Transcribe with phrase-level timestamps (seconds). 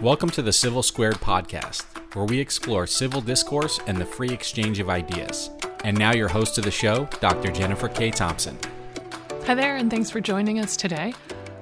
[0.00, 4.78] Welcome to the Civil Squared podcast, where we explore civil discourse and the free exchange
[4.80, 5.50] of ideas.
[5.84, 7.52] And now, your host of the show, Dr.
[7.52, 8.10] Jennifer K.
[8.10, 8.56] Thompson.
[9.44, 11.12] Hi there, and thanks for joining us today.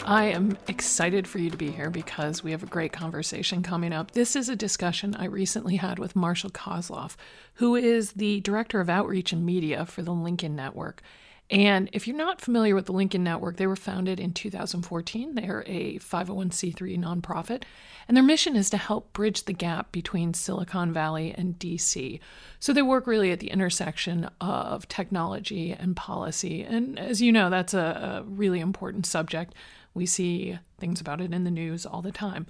[0.04, 3.92] I am excited for you to be here because we have a great conversation coming
[3.92, 4.12] up.
[4.12, 7.16] This is a discussion I recently had with Marshall Kosloff,
[7.54, 11.02] who is the Director of Outreach and Media for the Lincoln Network.
[11.50, 15.34] And if you're not familiar with the Lincoln Network, they were founded in 2014.
[15.34, 17.62] They're a 501c3 nonprofit,
[18.06, 22.20] and their mission is to help bridge the gap between Silicon Valley and DC.
[22.60, 26.62] So they work really at the intersection of technology and policy.
[26.62, 29.54] And as you know, that's a, a really important subject.
[29.94, 32.46] We see things about it in the news all the time.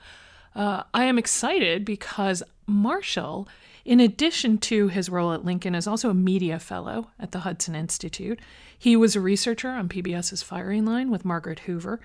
[0.57, 3.49] Uh, I am excited because Marshall,
[3.89, 7.75] in addition to his role at Lincoln, is also a media fellow at the Hudson
[7.75, 8.39] Institute.
[8.79, 11.99] He was a researcher on PBS's Firing Line with Margaret Hoover,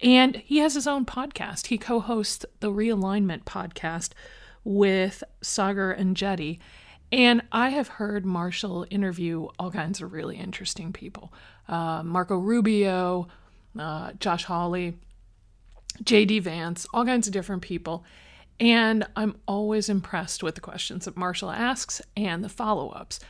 [0.00, 1.66] and he has his own podcast.
[1.66, 4.10] He co hosts the Realignment podcast
[4.62, 6.60] with Saagar Enjeti.
[7.10, 11.32] And I have heard Marshall interview all kinds of really interesting people
[11.68, 13.26] uh, Marco Rubio,
[13.76, 14.98] uh, Josh Hawley,
[16.04, 18.04] JD Vance, all kinds of different people.
[18.60, 23.20] And I'm always impressed with the questions that Marshall asks and the follow ups.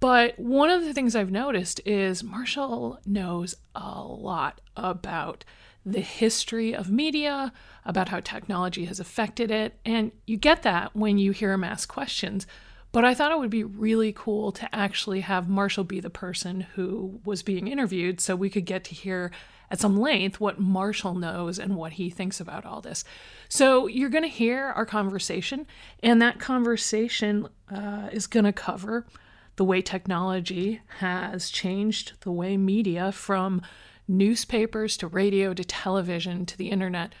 [0.00, 5.44] But one of the things I've noticed is Marshall knows a lot about
[5.84, 7.52] the history of media,
[7.84, 9.78] about how technology has affected it.
[9.84, 12.46] And you get that when you hear him ask questions.
[12.92, 16.62] But I thought it would be really cool to actually have Marshall be the person
[16.74, 19.30] who was being interviewed so we could get to hear
[19.70, 23.04] at some length what Marshall knows and what he thinks about all this.
[23.48, 25.66] So you're going to hear our conversation,
[26.02, 29.06] and that conversation uh, is going to cover
[29.56, 33.60] the way technology has changed the way media from
[34.06, 37.14] newspapers to radio to television to the internet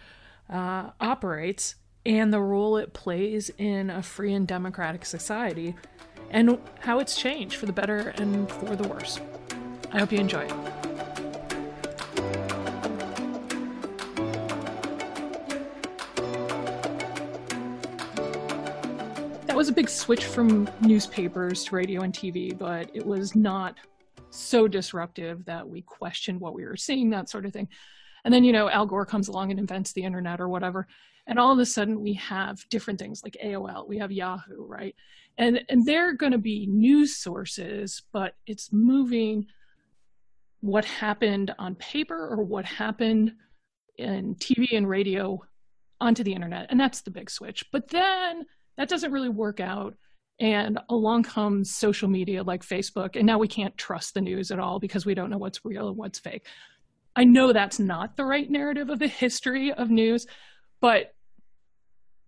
[0.48, 1.74] uh, operates
[2.06, 5.74] and the role it plays in a free and democratic society
[6.30, 9.20] and how it's changed for the better and for the worse.
[9.92, 10.87] I hope you enjoy it.
[19.58, 23.74] Was a big switch from newspapers to radio and TV, but it was not
[24.30, 27.66] so disruptive that we questioned what we were seeing, that sort of thing.
[28.24, 30.86] And then, you know, Al Gore comes along and invents the internet or whatever.
[31.26, 34.94] And all of a sudden we have different things like AOL, we have Yahoo, right?
[35.38, 39.46] And and they're going to be news sources, but it's moving
[40.60, 43.32] what happened on paper or what happened
[43.96, 45.40] in TV and radio
[46.00, 46.68] onto the internet.
[46.70, 47.64] And that's the big switch.
[47.72, 48.46] But then
[48.78, 49.94] that doesn't really work out
[50.40, 54.60] and along comes social media like Facebook, and now we can't trust the news at
[54.60, 56.46] all because we don't know what's real and what's fake.
[57.16, 60.26] I know that's not the right narrative of the history of news,
[60.80, 61.12] but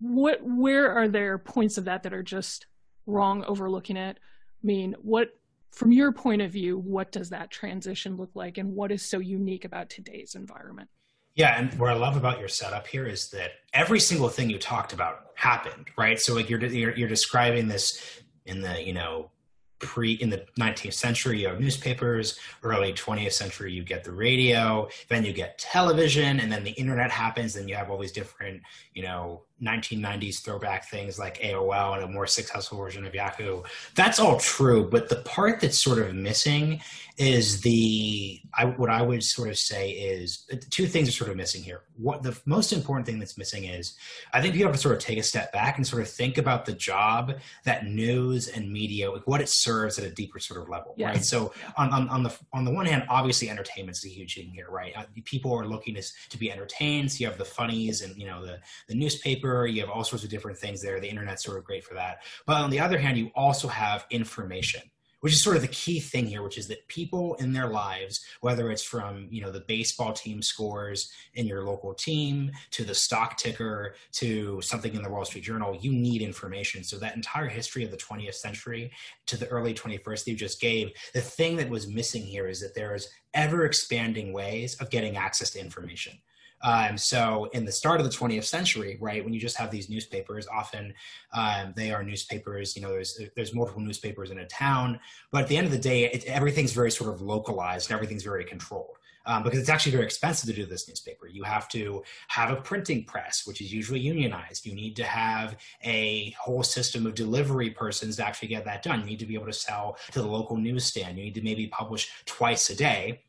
[0.00, 2.66] what where are there points of that that are just
[3.06, 4.18] wrong overlooking it?
[4.18, 5.28] I mean, what
[5.70, 9.20] from your point of view, what does that transition look like and what is so
[9.20, 10.88] unique about today's environment?
[11.34, 14.58] Yeah, and what I love about your setup here is that every single thing you
[14.58, 16.18] talked about happened, right?
[16.20, 19.30] So like you're you're, you're describing this in the you know
[19.78, 24.86] pre in the 19th century you have newspapers early 20th century you get the radio
[25.08, 28.60] then you get television and then the internet happens and you have all these different
[28.92, 33.62] you know 1990s throwback things like AOL and a more successful version of Yahoo.
[33.94, 36.80] That's all true, but the part that's sort of missing
[37.20, 41.36] is the I, what I would sort of say is two things are sort of
[41.36, 41.82] missing here.
[41.96, 43.94] What the most important thing that's missing is
[44.32, 46.38] I think you have to sort of take a step back and sort of think
[46.38, 47.34] about the job
[47.64, 51.14] that news and media, like what it serves at a deeper sort of level, yes.
[51.14, 51.24] right?
[51.24, 54.50] So on, on, on the on the one hand, obviously entertainment is a huge thing
[54.50, 54.96] here, right?
[54.96, 57.12] Uh, people are looking to to be entertained.
[57.12, 60.24] So you have the funnies and you know the the newspaper you have all sorts
[60.24, 61.00] of different things there.
[61.00, 62.22] The internet's sort of great for that.
[62.46, 64.82] But on the other hand, you also have information
[65.20, 68.24] which is sort of the key thing here which is that people in their lives
[68.40, 72.94] whether it's from you know the baseball team scores in your local team to the
[72.94, 77.48] stock ticker to something in the wall street journal you need information so that entire
[77.48, 78.90] history of the 20th century
[79.26, 82.60] to the early 21st that you just gave the thing that was missing here is
[82.60, 86.18] that there's ever expanding ways of getting access to information
[86.62, 89.88] um, so in the start of the 20th century, right, when you just have these
[89.88, 90.92] newspapers, often
[91.32, 92.76] um, they are newspapers.
[92.76, 95.78] You know, there's there's multiple newspapers in a town, but at the end of the
[95.78, 98.96] day, it, everything's very sort of localized and everything's very controlled.
[99.26, 101.26] Um, because it's actually very expensive to do this newspaper.
[101.26, 104.66] You have to have a printing press, which is usually unionized.
[104.66, 109.00] You need to have a whole system of delivery persons to actually get that done.
[109.00, 111.18] You need to be able to sell to the local newsstand.
[111.18, 113.22] You need to maybe publish twice a day.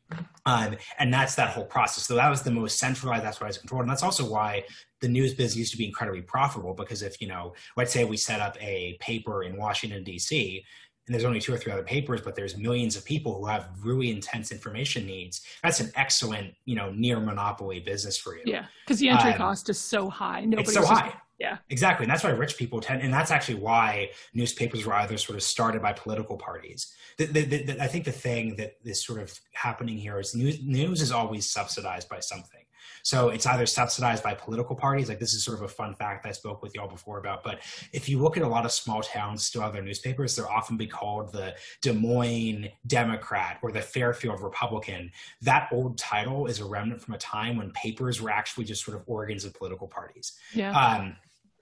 [0.44, 2.04] Um, and that's that whole process.
[2.04, 3.82] So that was the most centralized, that's why it's controlled.
[3.82, 4.64] And that's also why
[5.00, 8.16] the news biz used to be incredibly profitable because if, you know, let's say we
[8.16, 10.64] set up a paper in Washington, D.C.,
[11.06, 13.70] and there's only two or three other papers, but there's millions of people who have
[13.82, 15.42] really intense information needs.
[15.62, 18.42] That's an excellent, you know, near monopoly business for you.
[18.46, 20.44] Yeah, because the entry um, cost is so high.
[20.44, 21.14] Nobody's it's so just, high.
[21.38, 22.04] Yeah, exactly.
[22.04, 25.42] And that's why rich people tend, and that's actually why newspapers were either sort of
[25.42, 26.94] started by political parties.
[27.18, 30.62] The, the, the, I think the thing that is sort of happening here is news,
[30.62, 32.61] news is always subsidized by something.
[33.02, 35.08] So it's either subsidized by political parties.
[35.08, 37.42] Like this is sort of a fun fact I spoke with y'all before about.
[37.42, 37.60] But
[37.92, 40.76] if you look at a lot of small towns still have their newspapers, they're often
[40.76, 45.10] be called the Des Moines Democrat or the Fairfield Republican.
[45.42, 48.96] That old title is a remnant from a time when papers were actually just sort
[48.96, 50.32] of organs of political parties.
[50.54, 50.72] Yeah.
[50.72, 51.16] Um,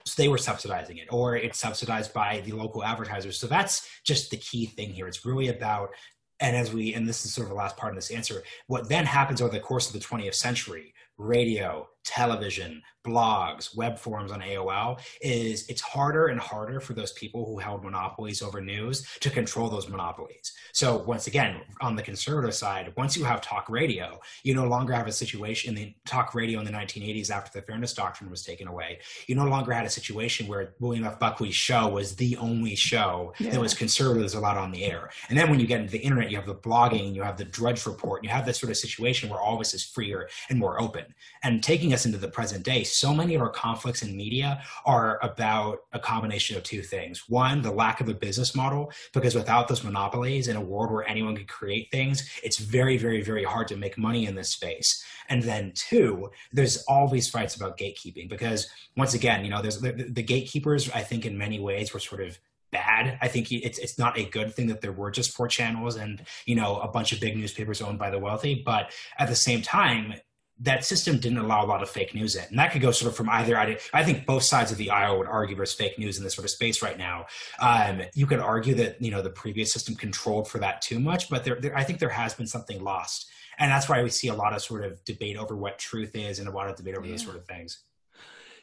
[0.05, 3.39] so they were subsidizing it, or it's subsidized by the local advertisers.
[3.39, 5.07] So that's just the key thing here.
[5.07, 5.91] It's really about
[6.39, 8.89] and as we and this is sort of the last part of this answer what
[8.89, 10.91] then happens over the course of the 20th century
[11.21, 17.45] radio, television, blogs, web forums on AOL is it's harder and harder for those people
[17.45, 20.53] who held monopolies over news to control those monopolies.
[20.73, 24.93] So once again, on the conservative side, once you have talk radio, you no longer
[24.93, 28.43] have a situation in the talk radio in the 1980s after the Fairness Doctrine was
[28.43, 28.99] taken away.
[29.27, 31.19] You no longer had a situation where William F.
[31.19, 33.51] Buckley's show was the only show yeah.
[33.51, 35.09] that was conservatives allowed on the air.
[35.29, 37.45] And then when you get into the internet, you have the blogging, you have the
[37.45, 40.59] Drudge Report, you have this sort of situation where all of this is freer and
[40.59, 41.05] more open.
[41.43, 45.19] And taking us into the present day, so many of our conflicts in media are
[45.23, 47.29] about a combination of two things.
[47.29, 51.07] One, the lack of a business model, because without those monopolies in a world where
[51.07, 55.03] anyone can create things, it's very, very, very hard to make money in this space.
[55.29, 59.79] And then two, there's all these fights about gatekeeping, because once again, you know, there's
[59.79, 62.37] the, the gatekeepers, I think in many ways were sort of
[62.71, 63.17] bad.
[63.21, 66.21] I think it's it's not a good thing that there were just four channels and
[66.45, 68.61] you know a bunch of big newspapers owned by the wealthy.
[68.65, 70.13] But at the same time,
[70.63, 72.43] that system didn't allow a lot of fake news in.
[72.49, 75.17] And that could go sort of from either, I think both sides of the aisle
[75.17, 77.25] would argue there's fake news in this sort of space right now.
[77.59, 81.29] Um, you could argue that, you know, the previous system controlled for that too much,
[81.29, 83.29] but there, there, I think there has been something lost.
[83.57, 86.39] And that's why we see a lot of sort of debate over what truth is
[86.39, 87.13] and a lot of debate over yeah.
[87.13, 87.79] those sort of things.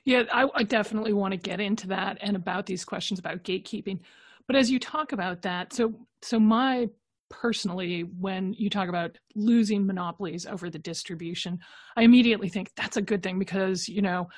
[0.04, 4.00] Yeah, I, I definitely want to get into that and about these questions about gatekeeping.
[4.46, 6.88] But as you talk about that, so so my
[7.30, 11.58] personally when you talk about losing monopolies over the distribution
[11.96, 14.28] i immediately think that's a good thing because you know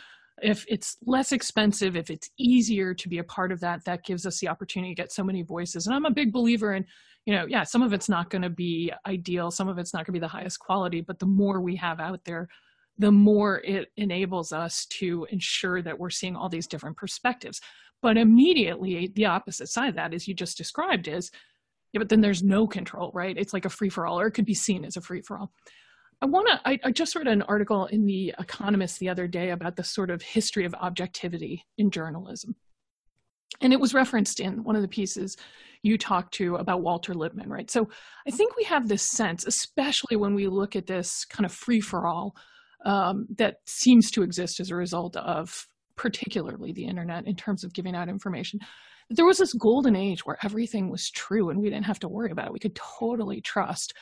[0.43, 4.27] if it's less expensive if it's easier to be a part of that that gives
[4.27, 5.87] us the opportunity to get so many voices.
[5.87, 6.85] And i'm a big believer in
[7.27, 10.01] you know yeah some of it's not going to be ideal some of it's not
[10.01, 12.49] going to be the highest quality but the more we have out there
[13.01, 17.61] the more it enables us to ensure that we're seeing all these different perspectives.
[18.03, 21.31] But immediately the opposite side of that as you just described is
[21.93, 23.37] yeah, but then there's no control, right?
[23.37, 25.39] It's like a free for all, or it could be seen as a free for
[25.39, 25.53] all.
[26.23, 29.51] I want to, I, I, just read an article in The Economist the other day
[29.51, 32.55] about the sort of history of objectivity in journalism.
[33.63, 35.37] And it was referenced in one of the pieces
[35.83, 37.71] you talked to about Walter Lippmann, right?
[37.71, 37.89] So
[38.27, 41.81] I think we have this sense, especially when we look at this kind of free
[41.81, 42.37] for all
[42.85, 45.67] um, that seems to exist as a result of
[45.97, 48.61] particularly the internet in terms of giving out information
[49.11, 52.31] there was this golden age where everything was true and we didn't have to worry
[52.31, 52.53] about it.
[52.53, 53.93] We could totally trust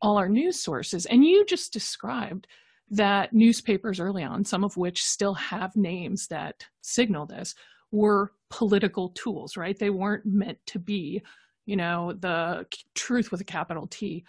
[0.00, 1.04] all our news sources.
[1.06, 2.46] And you just described
[2.90, 7.54] that newspapers early on, some of which still have names that signal this,
[7.90, 9.78] were political tools, right?
[9.78, 11.22] They weren't meant to be,
[11.66, 14.24] you know, the truth with a capital T.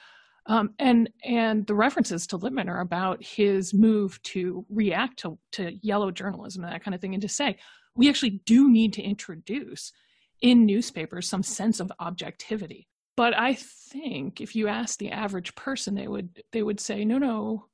[0.48, 5.74] Um, and and the references to Lippmann are about his move to react to, to
[5.82, 7.58] yellow journalism and that kind of thing, and to say
[7.96, 9.94] we actually do need to introduce
[10.42, 12.88] in newspapers some sense of objectivity.
[13.16, 17.18] But I think if you ask the average person, they would they would say, no,
[17.18, 17.66] no,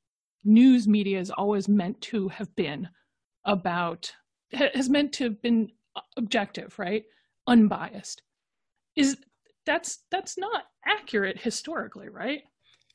[0.43, 2.89] news media is always meant to have been
[3.45, 4.11] about
[4.51, 5.71] has meant to have been
[6.17, 7.03] objective, right?
[7.47, 8.21] Unbiased.
[8.95, 9.17] Is
[9.65, 12.41] that's that's not accurate historically, right?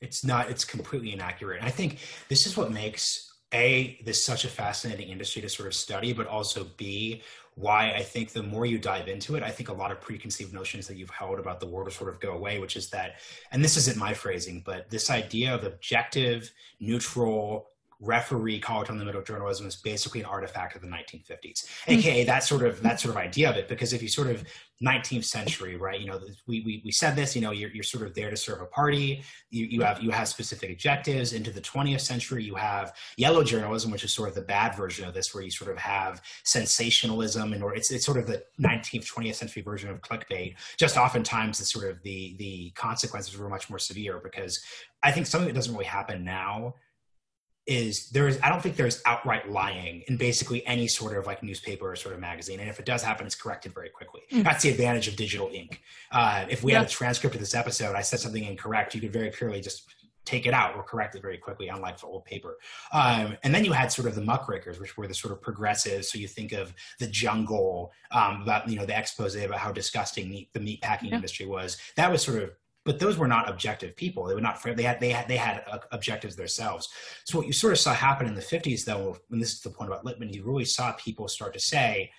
[0.01, 0.51] It's not.
[0.51, 1.63] It's completely inaccurate.
[1.63, 5.75] I think this is what makes a this such a fascinating industry to sort of
[5.75, 7.23] study, but also b
[7.57, 10.53] why I think the more you dive into it, I think a lot of preconceived
[10.53, 13.17] notions that you've held about the world will sort of go away, which is that,
[13.53, 17.71] and this isn't my phrasing, but this idea of objective, neutral,
[18.05, 22.27] referee college on the middle journalism is basically an artifact of the 1950s, aka mm-hmm.
[22.27, 23.69] that sort of that sort of idea of it.
[23.69, 24.45] Because if you sort of
[24.83, 26.01] 19th century, right?
[26.01, 27.37] You know, we we, we said this.
[27.37, 29.23] You know, you're, you're sort of there to serve a party.
[29.51, 31.33] You you have you have specific objectives.
[31.33, 35.07] Into the 20th century, you have yellow journalism, which is sort of the bad version
[35.07, 38.43] of this, where you sort of have sensationalism, and or it's it's sort of the
[38.61, 40.57] 19th 20th century version of clickbait.
[40.77, 44.61] Just oftentimes, the sort of the the consequences were much more severe because
[45.05, 46.75] I think something that doesn't really happen now
[47.67, 51.43] is there is I don't think there's outright lying in basically any sort of like
[51.43, 54.23] newspaper or sort of magazine, and if it does happen, it's corrected very quickly.
[54.31, 54.45] Mm.
[54.45, 55.81] That's the advantage of digital ink.
[56.13, 56.79] Uh, if we yeah.
[56.79, 59.89] had a transcript of this episode, I said something incorrect, you could very clearly just
[60.25, 62.57] take it out or correct it very quickly, unlike the old paper.
[62.93, 66.11] Um, and then you had sort of the muckrakers, which were the sort of progressives.
[66.11, 70.29] So you think of the jungle, um, about you know the expose about how disgusting
[70.29, 71.17] meat, the meat packing yeah.
[71.17, 71.79] industry was.
[71.97, 72.51] That was sort of
[72.85, 74.27] but those were not objective people.
[74.27, 76.89] They were not they had they had they had uh, objectives themselves.
[77.25, 79.71] So what you sort of saw happen in the 50s, though, and this is the
[79.71, 82.11] point about Lippmann, you really saw people start to say,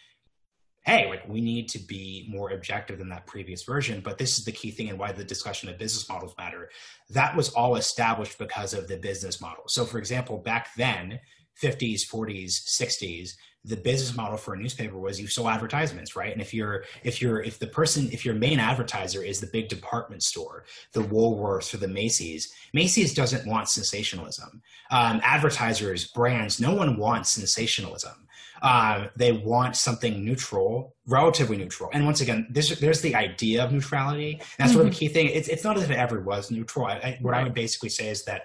[0.86, 4.46] "Hey, like we need to be more objective than that previous version." But this is
[4.46, 6.70] the key thing and why the discussion of business models matter.
[7.12, 9.66] That was all established because of the business model.
[9.68, 11.20] So, for example, back then,
[11.62, 13.32] 50s, 40s, 60s,
[13.66, 16.32] the business model for a newspaper was you sell advertisements right?
[16.32, 19.70] And if you're if you're if the person if your main advertiser is the big
[19.70, 24.62] department store the woolworths or the macy's macy's doesn't want sensationalism.
[24.92, 28.28] Um, advertisers brands no one wants sensationalism.
[28.62, 31.90] Um, they want something neutral relatively neutral.
[31.94, 34.42] And once again there's, there's the idea of neutrality.
[34.58, 34.74] That's mm-hmm.
[34.74, 36.86] sort of a key thing it's, it's not as if it ever was neutral.
[36.86, 38.44] I, I, what i would basically say is that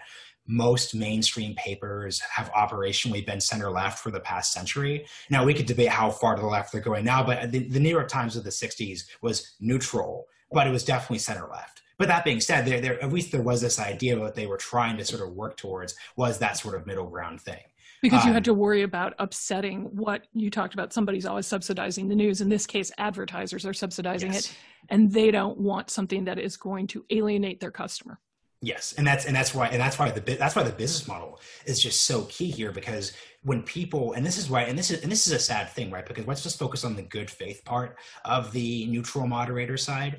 [0.51, 5.07] most mainstream papers have operationally been center left for the past century.
[5.31, 7.79] Now, we could debate how far to the left they're going now, but the, the
[7.79, 11.83] New York Times of the 60s was neutral, but it was definitely center left.
[11.99, 14.47] But that being said, there, there, at least there was this idea of what they
[14.47, 17.61] were trying to sort of work towards was that sort of middle ground thing.
[18.03, 20.95] Because you had um, to worry about upsetting what you talked about.
[20.95, 22.41] Somebody's always subsidizing the news.
[22.41, 24.47] In this case, advertisers are subsidizing yes.
[24.47, 24.57] it,
[24.89, 28.19] and they don't want something that is going to alienate their customer.
[28.63, 31.41] Yes, and that's and that's why and that's why the that's why the business model
[31.65, 33.13] is just so key here because
[33.43, 35.91] when people and this is why and this is and this is a sad thing,
[35.91, 36.05] right?
[36.05, 40.19] Because let's just focus on the good faith part of the neutral moderator side.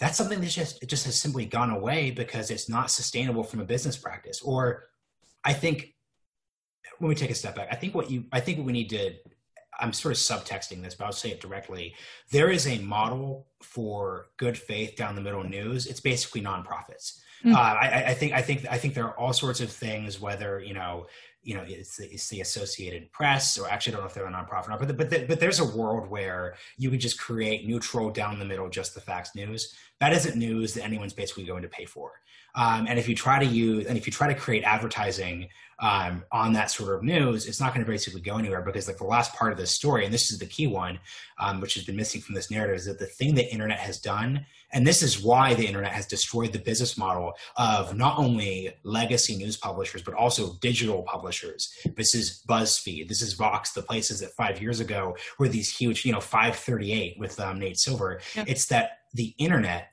[0.00, 3.60] That's something that just it just has simply gone away because it's not sustainable from
[3.60, 4.40] a business practice.
[4.42, 4.88] Or
[5.44, 5.94] I think
[6.98, 8.90] when we take a step back, I think what you I think what we need
[8.90, 9.14] to
[9.78, 11.94] I'm sort of subtexting this, but I'll say it directly.
[12.30, 15.86] There is a model for good faith down the middle news.
[15.86, 17.20] It's basically nonprofits.
[17.44, 17.54] Mm-hmm.
[17.54, 20.20] Uh, I, I, think I think I think there are all sorts of things.
[20.20, 21.06] Whether you know,
[21.42, 24.26] you know, it's the, it's the Associated Press, or actually, I don't know if they're
[24.26, 24.78] a nonprofit or not.
[24.78, 28.38] But the, but the, but there's a world where you could just create neutral, down
[28.38, 29.74] the middle, just the facts news.
[29.98, 32.12] That isn't news that anyone's basically going to pay for.
[32.54, 36.24] Um, and if you try to use and if you try to create advertising um,
[36.30, 39.04] on that sort of news, it's not going to basically go anywhere because like the
[39.04, 41.00] last part of this story, and this is the key one,
[41.40, 43.98] um, which has been missing from this narrative, is that the thing the internet has
[43.98, 48.72] done, and this is why the internet has destroyed the business model of not only
[48.84, 51.74] legacy news publishers but also digital publishers.
[51.96, 56.04] This is BuzzFeed, this is Vox, the places that five years ago were these huge,
[56.04, 58.20] you know, 538 with um, Nate Silver.
[58.36, 58.48] Yep.
[58.48, 59.91] It's that the internet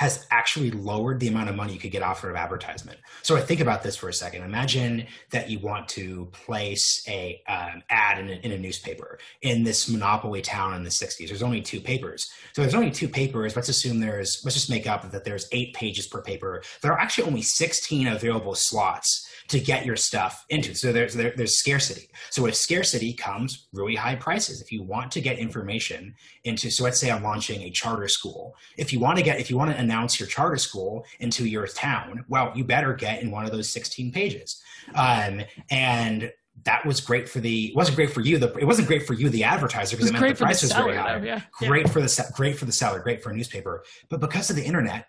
[0.00, 2.98] has actually lowered the amount of money you could get offered of advertisement.
[3.20, 4.44] So I think about this for a second.
[4.44, 9.62] Imagine that you want to place a um, ad in a, in a, newspaper in
[9.62, 11.28] this monopoly town in the 60s.
[11.28, 12.30] There's only two papers.
[12.54, 13.54] So there's only two papers.
[13.54, 16.62] Let's assume there's, let's just make up that there's eight pages per paper.
[16.80, 20.74] There are actually only 16 available slots to get your stuff into.
[20.74, 22.08] So there's there, there's scarcity.
[22.30, 24.62] So with scarcity comes really high prices.
[24.62, 26.14] If you want to get information
[26.44, 28.54] into, so let's say I'm launching a charter school.
[28.78, 31.66] If you want to get, if you want to announce your charter school into your
[31.66, 34.62] town, well, you better get in one of those 16 pages.
[34.94, 36.32] Um, and
[36.64, 39.14] that was great for the it wasn't great for you the it wasn't great for
[39.14, 41.40] you the advertiser because it, it meant the price the was very high though, yeah.
[41.52, 41.92] great yeah.
[41.92, 45.06] for the great for the seller great for a newspaper but because of the internet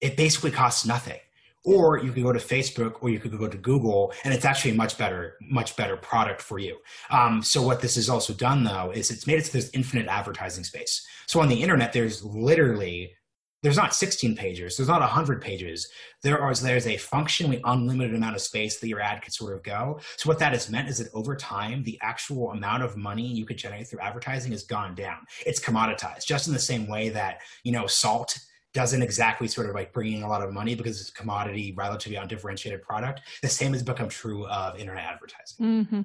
[0.00, 1.20] it basically costs nothing
[1.64, 4.72] or you could go to facebook or you could go to google and it's actually
[4.72, 6.78] a much better much better product for you.
[7.10, 10.06] Um, so what this has also done though is it's made it so there's infinite
[10.08, 11.06] advertising space.
[11.26, 13.14] So on the internet there's literally
[13.62, 15.88] there's not 16 pages there's not 100 pages.
[16.22, 19.62] There are there's a functionally unlimited amount of space that your ad could sort of
[19.62, 20.00] go.
[20.16, 23.44] So what that has meant is that over time the actual amount of money you
[23.44, 25.18] could generate through advertising has gone down.
[25.46, 28.38] It's commoditized just in the same way that you know salt
[28.72, 31.74] doesn't exactly sort of like bring in a lot of money because it's a commodity,
[31.76, 33.20] relatively undifferentiated product.
[33.42, 35.66] The same has become true of internet advertising.
[35.66, 36.00] Mm-hmm.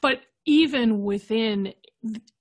[0.00, 1.72] But even within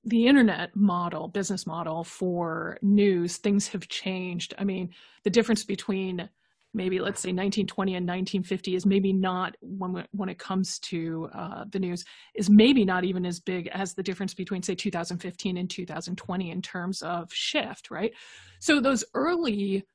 [0.04, 4.54] the internet model, business model for news, things have changed.
[4.58, 4.90] I mean,
[5.24, 6.28] the difference between
[6.74, 11.66] maybe let's say 1920 and 1950 is maybe not when when it comes to uh,
[11.70, 15.70] the news is maybe not even as big as the difference between say 2015 and
[15.70, 18.14] 2020 in terms of shift right?
[18.60, 19.86] So those early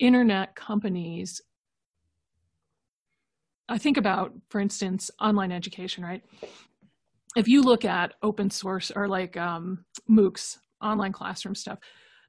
[0.00, 1.40] internet companies
[3.68, 6.22] i think about for instance online education right?
[7.36, 11.78] If you look at open source or like um, moocs online classroom stuff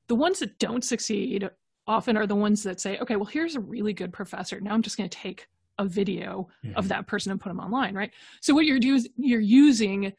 [0.07, 1.49] the ones that don't succeed
[1.87, 4.59] often are the ones that say, okay, well, here's a really good professor.
[4.59, 6.77] Now I'm just going to take a video mm-hmm.
[6.77, 8.11] of that person and put them online, right?
[8.41, 10.13] So what you're doing is you're using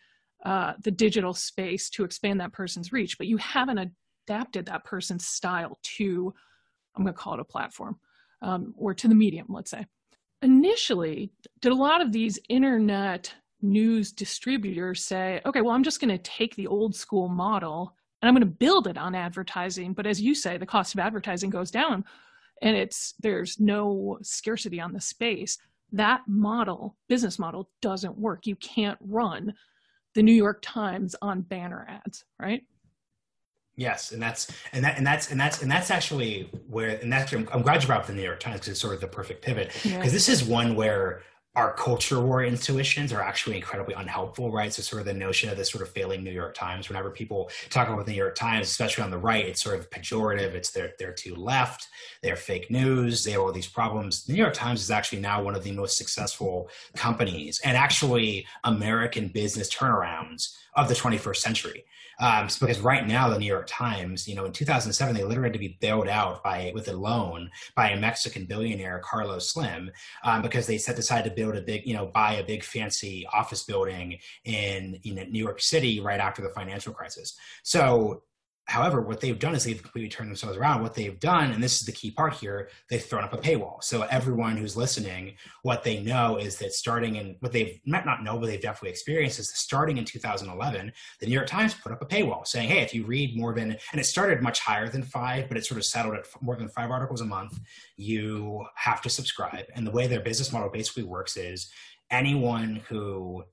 [0.45, 3.93] uh, the digital space to expand that person's reach, but you haven't
[4.29, 6.33] adapted that person's style to,
[6.95, 7.99] I'm going to call it a platform,
[8.43, 9.87] um, or to the medium, let's say.
[10.43, 13.33] Initially, did a lot of these internet
[13.63, 18.29] news distributors say, okay, well, I'm just going to take the old school model and
[18.29, 19.93] I'm going to build it on advertising.
[19.93, 22.05] But as you say, the cost of advertising goes down
[22.63, 25.59] and it's there's no scarcity on the space.
[25.93, 28.47] That model, business model, doesn't work.
[28.47, 29.55] You can't run
[30.15, 32.63] the New York Times on banner ads, right?
[33.77, 37.33] Yes, and that's and that and that's and that's and that's actually where and that's
[37.33, 39.45] I'm, glad you brought up the New York Times because it's sort of the perfect
[39.45, 40.03] pivot because yeah.
[40.09, 41.23] this is one where
[41.57, 44.73] our culture war intuitions are actually incredibly unhelpful, right?
[44.73, 47.51] So sort of the notion of this sort of failing New York Times, whenever people
[47.71, 50.53] talk about the New York Times, especially on the right, it's sort of pejorative.
[50.55, 51.89] It's they're they're too left,
[52.23, 54.25] they're fake news, they have all these problems.
[54.25, 58.47] The New York Times is actually now one of the most successful companies and actually
[58.65, 61.85] American business turnarounds of the 21st century.
[62.19, 65.53] Um, because right now, the New York Times, you know, in 2007, they literally had
[65.53, 69.91] to be bailed out by with a loan by a Mexican billionaire, Carlos Slim,
[70.25, 73.27] um, because they said decided to build a big, you know, buy a big fancy
[73.33, 77.37] office building in you know, New York City right after the financial crisis.
[77.63, 78.23] So
[78.67, 80.83] However, what they've done is they've completely turned themselves around.
[80.83, 83.83] What they've done, and this is the key part here, they've thrown up a paywall.
[83.83, 88.25] So everyone who's listening, what they know is that starting in what they've might not
[88.25, 92.03] know, but they've definitely experienced is starting in 2011, the New York Times put up
[92.03, 95.05] a paywall saying, "Hey, if you read more than," and it started much higher than
[95.05, 97.61] five, but it sort of settled at more than five articles a month,
[97.97, 99.67] you have to subscribe.
[99.77, 101.71] And the way their business model basically works is
[102.11, 103.45] anyone who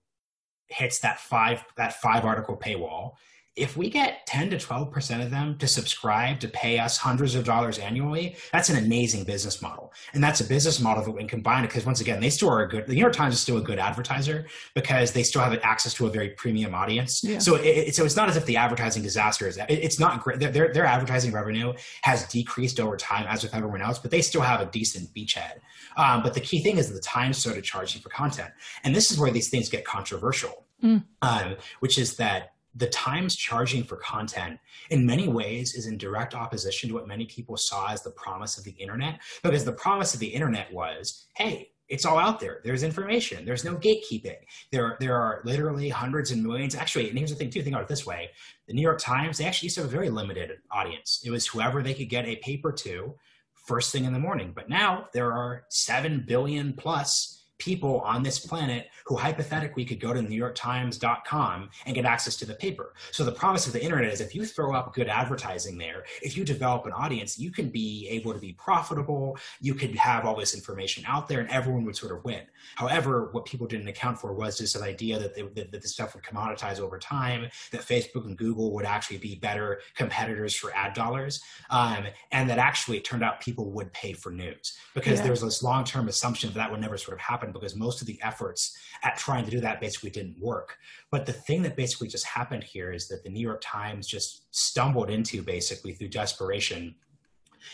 [0.68, 3.12] hits that five that five article paywall
[3.56, 7.46] if we get 10 to 12% of them to subscribe to pay us hundreds of
[7.46, 9.94] dollars annually, that's an amazing business model.
[10.14, 12.68] And that's a business model that when combined, because once again, they still are a
[12.68, 15.94] good, the New York Times is still a good advertiser because they still have access
[15.96, 17.24] to a very premium audience.
[17.24, 17.38] Yeah.
[17.38, 20.40] So, it, so it's not as if the advertising disaster is, it, it's not great.
[20.40, 24.42] Their, their advertising revenue has decreased over time as with everyone else, but they still
[24.42, 25.60] have a decent beachhead.
[25.96, 28.50] Um, but the key thing is the Times started charging for content.
[28.84, 31.04] And this is where these things get controversial, mm.
[31.22, 34.60] um, which is that the times charging for content
[34.90, 38.58] in many ways is in direct opposition to what many people saw as the promise
[38.58, 42.62] of the internet because the promise of the internet was hey it's all out there.
[42.64, 43.46] There's information.
[43.46, 44.38] There's no gatekeeping.
[44.72, 46.76] There there are literally hundreds and millions.
[46.76, 48.30] Actually and here's the thing too think about it this way.
[48.68, 51.22] The new york times they actually used to have a very limited audience.
[51.26, 53.16] It was whoever they could get a paper to
[53.54, 54.54] first thing in the morning.
[54.56, 60.14] But now there are 7 billion plus people on this planet who hypothetically could go
[60.14, 62.94] to newyorktimes.com and get access to the paper.
[63.12, 66.36] So the promise of the internet is if you throw up good advertising there, if
[66.36, 70.36] you develop an audience, you can be able to be profitable, you could have all
[70.36, 72.42] this information out there and everyone would sort of win.
[72.76, 75.92] However, what people didn't account for was just an idea that, they, that, that this
[75.92, 80.76] stuff would commoditize over time, that Facebook and Google would actually be better competitors for
[80.76, 85.20] ad dollars, um, and that actually it turned out people would pay for news because
[85.20, 85.24] yeah.
[85.24, 88.08] there was this long-term assumption that that would never sort of happen because most of
[88.08, 90.78] the efforts at trying to do that basically didn't work.
[91.12, 94.44] But the thing that basically just happened here is that the New York Times just
[94.56, 96.96] stumbled into basically through desperation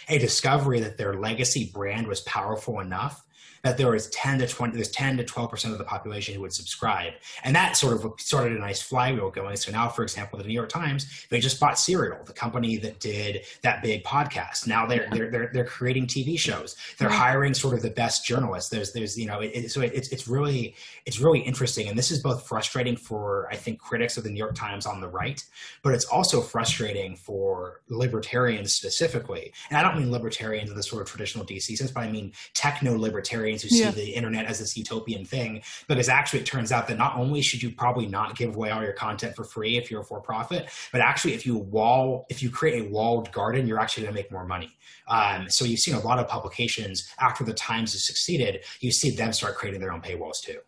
[0.08, 3.26] a discovery that their legacy brand was powerful enough
[3.64, 6.42] that there was 10 to 20 there's 10 to 12 percent of the population who
[6.42, 7.14] would subscribe.
[7.44, 9.56] And that sort of started a nice flywheel going.
[9.58, 13.00] So now for example the new york times they just bought serial the company that
[13.00, 14.68] did that big podcast.
[14.68, 15.10] Now they're yeah.
[15.12, 16.76] they're, they're, they're creating tv shows.
[16.98, 18.70] They're hiring sort of the best journalists.
[18.70, 21.88] There's there's you know it, it, so it, it's it's really it's really interesting.
[21.88, 25.02] And this is both frustrating for i think critics of the new york times on
[25.02, 25.44] the right
[25.84, 29.54] but it's also frustrating for libertarians specifically.
[29.70, 32.32] And i don't mean libertarians in the sort of traditional dc sense but i mean
[32.54, 33.92] techno libertarians who yeah.
[33.92, 35.62] see the internet as this utopian thing.
[35.88, 38.84] Because actually, it turns out that not only should you probably not give away all
[38.84, 42.44] your content for free if you're a for profit, but actually, if you wall, if
[42.44, 44.72] you create a walled garden, you're actually going to make more money.
[45.08, 49.12] Um, so you've seen a lot of publications after the Times has succeeded, you see
[49.12, 50.60] them start creating their own paywalls too.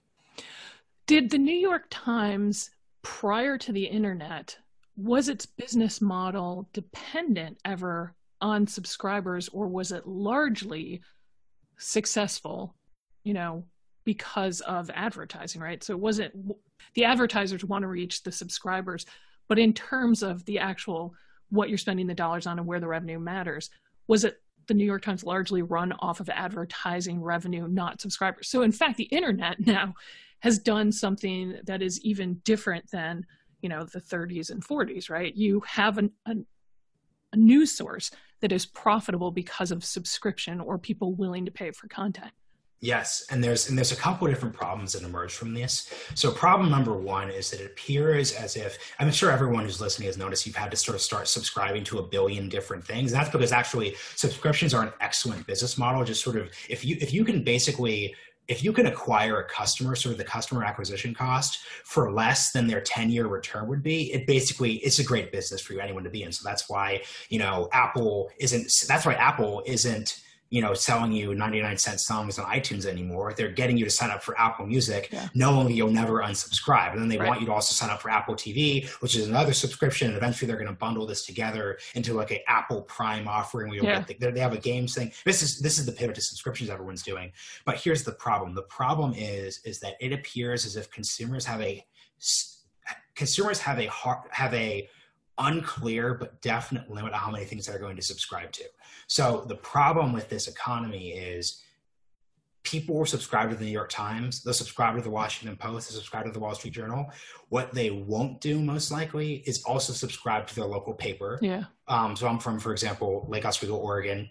[1.05, 4.57] Did the New York Times prior to the internet
[4.95, 11.01] was its business model dependent ever on subscribers or was it largely
[11.81, 12.75] successful,
[13.23, 13.65] you know,
[14.03, 15.83] because of advertising, right?
[15.83, 16.33] So it wasn't
[16.95, 19.05] the advertisers want to reach the subscribers,
[19.47, 21.13] but in terms of the actual
[21.49, 23.69] what you're spending the dollars on and where the revenue matters,
[24.07, 28.47] was it the New York Times largely run off of advertising revenue, not subscribers?
[28.47, 29.93] So in fact, the internet now
[30.39, 33.25] has done something that is even different than
[33.61, 35.35] you know the 30s and 40s, right?
[35.35, 36.45] You have an, an
[37.33, 38.11] a news source
[38.41, 42.32] that is profitable because of subscription or people willing to pay for content.
[42.84, 45.93] Yes, and there's and there's a couple of different problems that emerge from this.
[46.15, 50.08] So problem number one is that it appears as if I'm sure everyone who's listening
[50.08, 53.12] has noticed you've had to sort of start subscribing to a billion different things.
[53.12, 56.04] And that's because actually subscriptions are an excellent business model.
[56.04, 58.15] Just sort of if you if you can basically
[58.51, 62.67] if you can acquire a customer, sort of the customer acquisition cost for less than
[62.67, 66.09] their 10 year return would be, it basically, it's a great business for anyone to
[66.09, 66.33] be in.
[66.33, 71.33] So that's why, you know, Apple isn't, that's why Apple isn't, you know, selling you
[71.33, 73.33] 99 cent songs on iTunes anymore.
[73.33, 75.29] They're getting you to sign up for Apple Music, yeah.
[75.33, 76.91] knowing you'll never unsubscribe.
[76.91, 77.29] And then they right.
[77.29, 80.09] want you to also sign up for Apple TV, which is another subscription.
[80.09, 83.81] And eventually they're going to bundle this together into like a Apple Prime offering where
[83.81, 84.01] yeah.
[84.01, 85.13] the, they have a games thing.
[85.23, 87.31] This is, this is the pivot to subscriptions everyone's doing.
[87.63, 88.53] But here's the problem.
[88.53, 91.85] The problem is, is that it appears as if consumers have a,
[93.15, 93.89] consumers have a,
[94.31, 94.89] have a,
[95.37, 98.63] unclear but definite limit on how many things they're going to subscribe to.
[99.12, 101.62] So the problem with this economy is
[102.63, 105.97] people will subscribe to the New York Times, they'll subscribe to the Washington Post, they'll
[105.97, 107.12] subscribe to the Wall Street Journal.
[107.50, 111.39] What they won't do most likely is also subscribe to their local paper.
[111.41, 111.65] Yeah.
[111.89, 114.30] Um, so I'm from, for example, Lake Oswego, Oregon.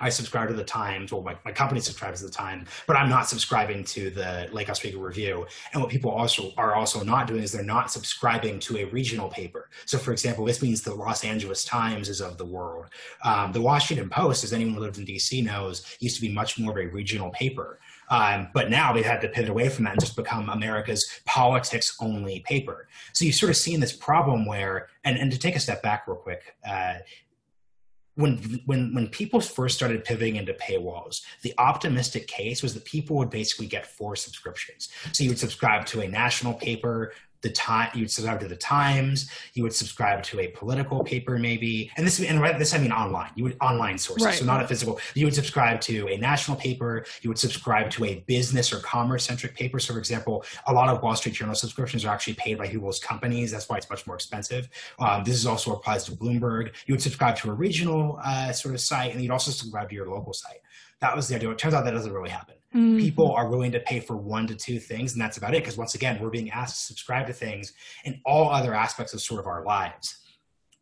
[0.00, 1.12] I subscribe to the Times.
[1.12, 4.70] Well, my, my company subscribes to the Times, but I'm not subscribing to the Lake
[4.70, 5.46] Oswego Review.
[5.72, 9.28] And what people also are also not doing is they're not subscribing to a regional
[9.28, 9.68] paper.
[9.84, 12.86] So, for example, this means the Los Angeles Times is of the world.
[13.22, 15.42] Um, the Washington Post, as anyone who lived in D.C.
[15.42, 17.78] knows, used to be much more of a regional paper.
[18.08, 21.96] Um, but now they've had to pivot away from that and just become America's politics
[22.00, 22.88] only paper.
[23.12, 26.06] So you've sort of seen this problem where, and, and to take a step back
[26.06, 26.94] real quick, uh,
[28.14, 33.16] when when when people first started pivoting into paywalls, the optimistic case was that people
[33.16, 34.90] would basically get four subscriptions.
[35.12, 38.56] So you would subscribe to a national paper, the time you would subscribe to the
[38.56, 42.78] times you would subscribe to a political paper maybe and this and right this i
[42.78, 44.34] mean online you would online sources right.
[44.34, 48.04] so not a physical you would subscribe to a national paper you would subscribe to
[48.04, 49.78] a business or commerce centric paper.
[49.78, 52.98] So for example a lot of wall street journal subscriptions are actually paid by people's
[52.98, 54.68] companies that's why it's much more expensive.
[54.98, 56.72] Um, this is also applies to bloomberg.
[56.86, 59.94] You would subscribe to a regional uh, sort of site and you'd also subscribe to
[59.94, 60.60] your local site.
[61.00, 61.50] That was the idea.
[61.50, 62.98] It turns out that doesn't really happen Mm-hmm.
[62.98, 65.62] People are willing to pay for one to two things, and that's about it.
[65.62, 67.72] Because once again, we're being asked to subscribe to things
[68.04, 70.22] in all other aspects of sort of our lives.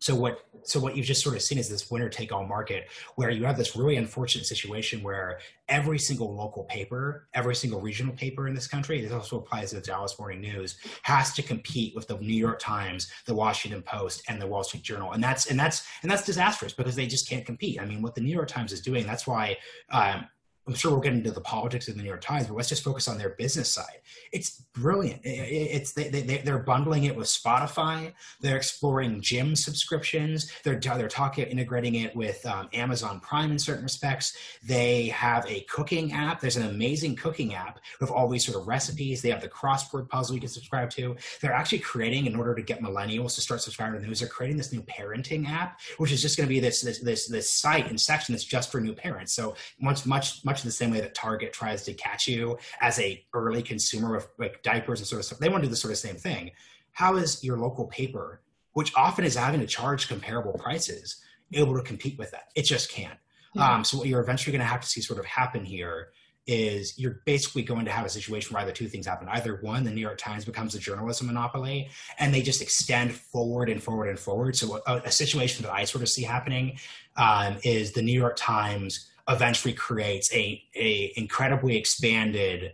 [0.00, 2.88] So what so what you've just sort of seen is this winner take all market
[3.16, 8.14] where you have this really unfortunate situation where every single local paper, every single regional
[8.14, 11.94] paper in this country, this also applies to the Dallas Morning News, has to compete
[11.94, 15.50] with the New York Times, the Washington Post, and the Wall Street Journal, and that's
[15.50, 17.81] and that's and that's disastrous because they just can't compete.
[17.81, 19.59] I mean, what the New York Times is doing, that's why
[19.90, 20.26] um,
[20.70, 22.85] I'm sure we'll get into the politics of the New York Times, but let's just
[22.85, 23.98] focus on their business side.
[24.30, 25.20] It's brilliant.
[25.24, 28.12] It's they, they, they're bundling it with Spotify.
[28.40, 30.52] They're exploring gym subscriptions.
[30.62, 34.37] They're they're talking integrating it with um, Amazon Prime in certain respects.
[34.62, 36.40] They have a cooking app.
[36.40, 39.22] There's an amazing cooking app with all these sort of recipes.
[39.22, 41.16] They have the crossword puzzle you can subscribe to.
[41.40, 44.20] They're actually creating in order to get millennials to start subscribing to news.
[44.20, 47.26] They're creating this new parenting app, which is just going to be this this this
[47.26, 49.33] this site and section that's just for new parents.
[49.33, 53.24] So much much much the same way that Target tries to catch you as a
[53.34, 55.38] early consumer of like diapers and sort of stuff.
[55.38, 56.50] They want to do the sort of same thing.
[56.92, 58.42] How is your local paper,
[58.72, 61.20] which often is having to charge comparable prices,
[61.52, 62.50] able to compete with that?
[62.54, 63.18] It just can't.
[63.54, 63.74] Yeah.
[63.74, 66.08] Um, so what you're eventually going to have to see sort of happen here
[66.46, 69.28] is you're basically going to have a situation where either two things happen.
[69.28, 73.68] Either one, the New York Times becomes a journalism monopoly and they just extend forward
[73.68, 74.56] and forward and forward.
[74.56, 76.78] So a, a situation that I sort of see happening
[77.16, 82.72] um, is the New York Times eventually creates a, a incredibly expanded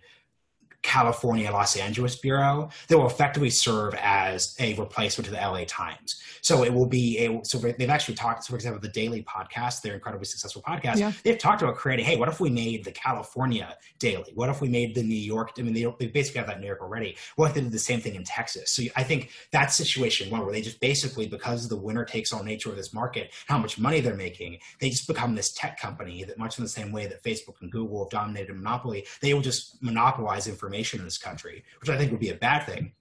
[0.86, 6.22] California Los Angeles bureau that will effectively serve as a replacement to the LA Times.
[6.42, 9.82] So it will be a, so they've actually talked, so for example, the Daily podcast,
[9.82, 11.10] their incredibly successful podcast, yeah.
[11.24, 14.30] they've talked about creating, hey, what if we made the California Daily?
[14.34, 15.50] What if we made the New York?
[15.58, 17.16] I mean, they, they basically have that in New York already.
[17.34, 18.70] What if they did the same thing in Texas?
[18.70, 22.32] So I think that situation one where they just basically, because of the winner takes
[22.32, 25.80] all nature of this market, how much money they're making, they just become this tech
[25.80, 29.04] company that much in the same way that Facebook and Google have dominated a monopoly,
[29.20, 30.46] they will just monopolize
[30.76, 32.92] information in this country, which I think would be a bad thing.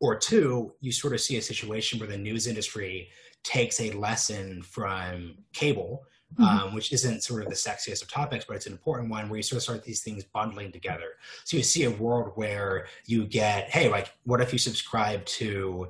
[0.00, 3.10] Or two, you sort of see a situation where the news industry
[3.42, 6.04] takes a lesson from cable,
[6.38, 6.44] mm-hmm.
[6.44, 9.38] um, which isn't sort of the sexiest of topics, but it's an important one where
[9.38, 11.16] you sort of start these things bundling together.
[11.44, 15.88] So you see a world where you get, hey, like, what if you subscribe to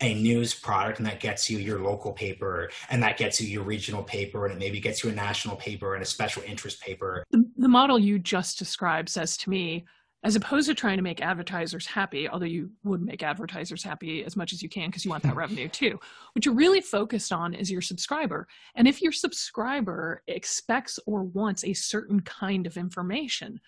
[0.00, 3.64] a news product and that gets you your local paper and that gets you your
[3.64, 7.24] regional paper and it maybe gets you a national paper and a special interest paper.
[7.30, 9.86] The, the model you just described says to me,
[10.24, 14.36] as opposed to trying to make advertisers happy, although you would make advertisers happy as
[14.36, 15.98] much as you can because you want that revenue too.
[16.32, 18.48] What you're really focused on is your subscriber.
[18.74, 23.60] And if your subscriber expects or wants a certain kind of information,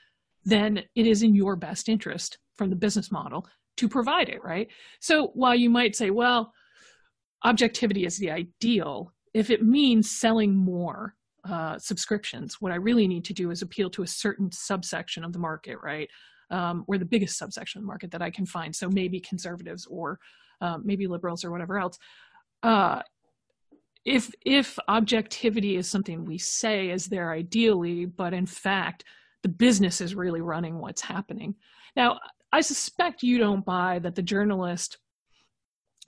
[0.45, 4.69] then it is in your best interest from the business model to provide it, right?
[5.01, 6.53] So while you might say, well,
[7.45, 11.15] objectivity is the ideal, if it means selling more
[11.49, 15.33] uh, subscriptions, what I really need to do is appeal to a certain subsection of
[15.33, 16.09] the market, right?
[16.51, 18.75] Um, or the biggest subsection of the market that I can find.
[18.75, 20.19] So maybe conservatives or
[20.61, 21.99] uh, maybe liberals or whatever else.
[22.63, 23.03] Uh,
[24.05, 29.05] if if objectivity is something we say is there ideally, but in fact
[29.43, 31.55] the business is really running what's happening.
[31.97, 32.19] Now,
[32.53, 34.99] I suspect you don't buy that the journalist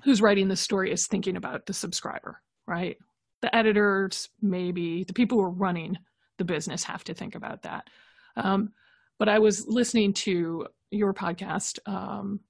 [0.04, 2.96] who's writing the story is thinking about the subscriber, right?
[3.40, 5.96] The editors, maybe the people who are running
[6.38, 7.88] the business have to think about that.
[8.36, 8.72] Um,
[9.18, 12.40] but I was listening to your podcast, um,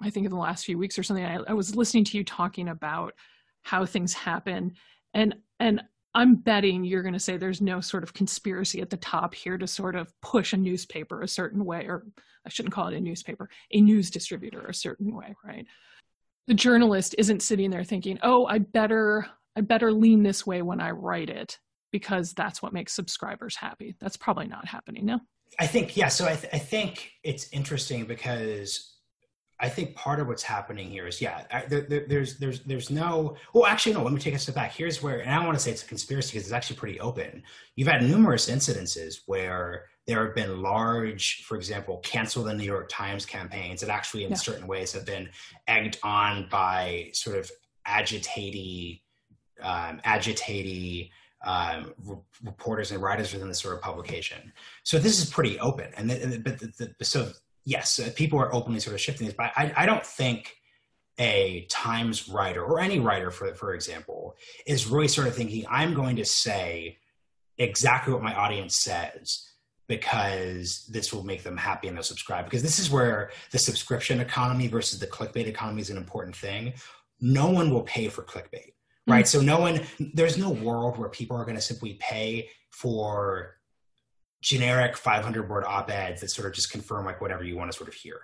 [0.00, 1.24] I think in the last few weeks or something.
[1.24, 3.14] I, I was listening to you talking about
[3.62, 4.74] how things happen,
[5.14, 5.82] and and
[6.14, 9.56] I'm betting you're going to say there's no sort of conspiracy at the top here
[9.56, 12.06] to sort of push a newspaper a certain way, or
[12.44, 15.66] I shouldn't call it a newspaper, a news distributor a certain way, right?
[16.48, 20.80] The journalist isn't sitting there thinking, "Oh, I better I better lean this way when
[20.80, 21.58] I write it
[21.92, 25.20] because that's what makes subscribers happy." That's probably not happening, no.
[25.58, 26.08] I think yeah.
[26.08, 28.92] So I, th- I think it's interesting because
[29.60, 31.44] I think part of what's happening here is yeah.
[31.52, 33.36] I, there, there, there's there's there's no.
[33.54, 34.02] Well, actually, no.
[34.02, 34.72] Let me take a step back.
[34.72, 36.98] Here's where, and I don't want to say it's a conspiracy because it's actually pretty
[37.00, 37.42] open.
[37.76, 42.88] You've had numerous incidences where there have been large, for example, cancel the New York
[42.88, 44.36] Times campaigns that actually, in yeah.
[44.36, 45.28] certain ways, have been
[45.68, 47.48] egged on by sort of
[47.86, 48.98] agitating,
[49.60, 51.08] um, agitating
[51.44, 54.52] um, re- reporters and writers within the sort of publication.
[54.82, 57.30] So this is pretty open, and the, but the, the, so
[57.64, 59.36] yes, uh, people are openly sort of shifting this.
[59.36, 60.56] But I, I don't think
[61.18, 65.94] a Times writer or any writer, for for example, is really sort of thinking I'm
[65.94, 66.98] going to say
[67.58, 69.48] exactly what my audience says
[69.88, 72.46] because this will make them happy and they'll subscribe.
[72.46, 76.72] Because this is where the subscription economy versus the clickbait economy is an important thing.
[77.20, 78.71] No one will pay for clickbait
[79.06, 79.24] right?
[79.24, 79.38] Mm-hmm.
[79.38, 79.80] So no one,
[80.14, 83.56] there's no world where people are going to simply pay for
[84.40, 87.88] generic 500 word op-eds that sort of just confirm like whatever you want to sort
[87.88, 88.22] of hear.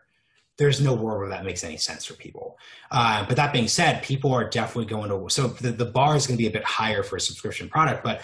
[0.56, 2.58] There's no world where that makes any sense for people.
[2.90, 6.26] Uh, but that being said, people are definitely going to, so the, the bar is
[6.26, 8.22] going to be a bit higher for a subscription product, but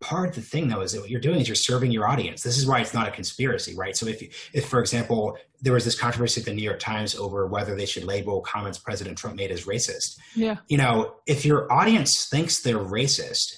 [0.00, 2.42] part of the thing though is that what you're doing is you're serving your audience.
[2.42, 3.96] This is why it's not a conspiracy right?
[3.96, 7.14] So if you, if for example there was this controversy at the new york times
[7.14, 10.18] over whether they should label comments president trump made as racist.
[10.34, 10.56] Yeah.
[10.68, 13.56] You know if your audience thinks they're racist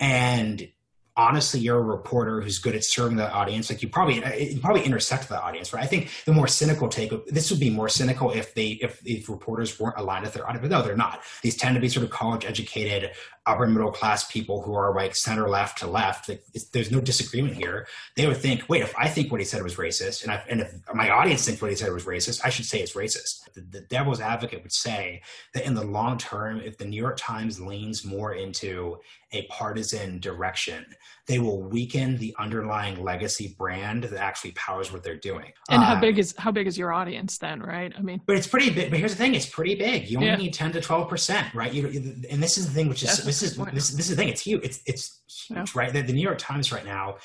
[0.00, 0.68] and
[1.16, 3.70] honestly you're a reporter who's good at serving the audience.
[3.70, 5.82] Like you probably uh, you probably intersect the audience right?
[5.82, 9.28] I think the more cynical take this would be more cynical if they if, if
[9.28, 11.22] reporters weren't aligned with their audience but no they're not.
[11.42, 13.12] These tend to be sort of college educated
[13.46, 16.28] upper middle class people who are like center left to left.
[16.28, 17.86] Like, there's no disagreement here.
[18.16, 20.60] They would think wait if i think what he said was racist and, I, and
[20.60, 23.52] if my audience thinks what he said was racist i should say it's racist.
[23.54, 25.22] The, the devil's advocate would say
[25.54, 28.98] that in the long term if the new york times leans more into
[29.32, 30.84] a partisan direction.
[31.26, 35.52] They will weaken the underlying legacy brand that actually powers what they're doing.
[35.68, 37.92] And uh, how big is how big is your audience then right?
[37.96, 40.08] I mean but it's pretty big but here's the thing it's pretty big.
[40.08, 40.36] You only yeah.
[40.36, 41.72] need 10 to 12 percent right?
[41.72, 41.86] You,
[42.30, 44.42] and this is the thing which is this is this, this is the thing it's
[44.42, 45.64] huge it's it's huge yeah.
[45.74, 45.92] right?
[45.92, 47.16] The, the new york times right now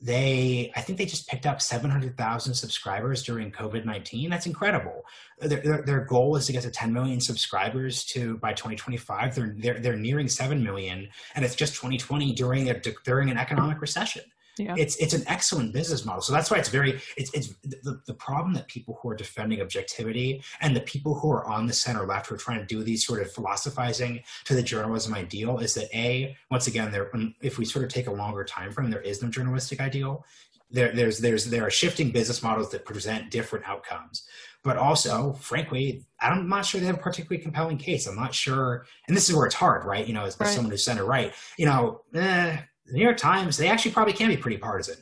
[0.00, 5.02] they i think they just picked up 700000 subscribers during covid-19 that's incredible.
[5.40, 9.56] Their, their, their, goal is to get to 10 million subscribers to by 2025 they're,
[9.58, 14.22] they're they're nearing 7 million and it's just 2020 during a during an economic recession
[14.58, 14.74] yeah.
[14.76, 16.22] it's it's an excellent business model.
[16.22, 19.60] So that's why it's very it's it's the, the problem that people who are defending
[19.60, 22.82] objectivity and the people who are on the center left who are trying to do
[22.82, 27.58] these sort of philosophizing to the journalism ideal is that a once again there if
[27.58, 30.24] we sort of take a longer time frame there is no journalistic ideal.
[30.70, 34.28] There, there's there's there are shifting business models that present different outcomes
[34.64, 38.06] but also, frankly, I'm not sure they have a particularly compelling case.
[38.06, 40.06] I'm not sure, and this is where it's hard, right?
[40.06, 40.48] You know, as, right.
[40.48, 44.12] as someone who's center right, you know, eh, the New York Times, they actually probably
[44.12, 44.96] can be pretty partisan.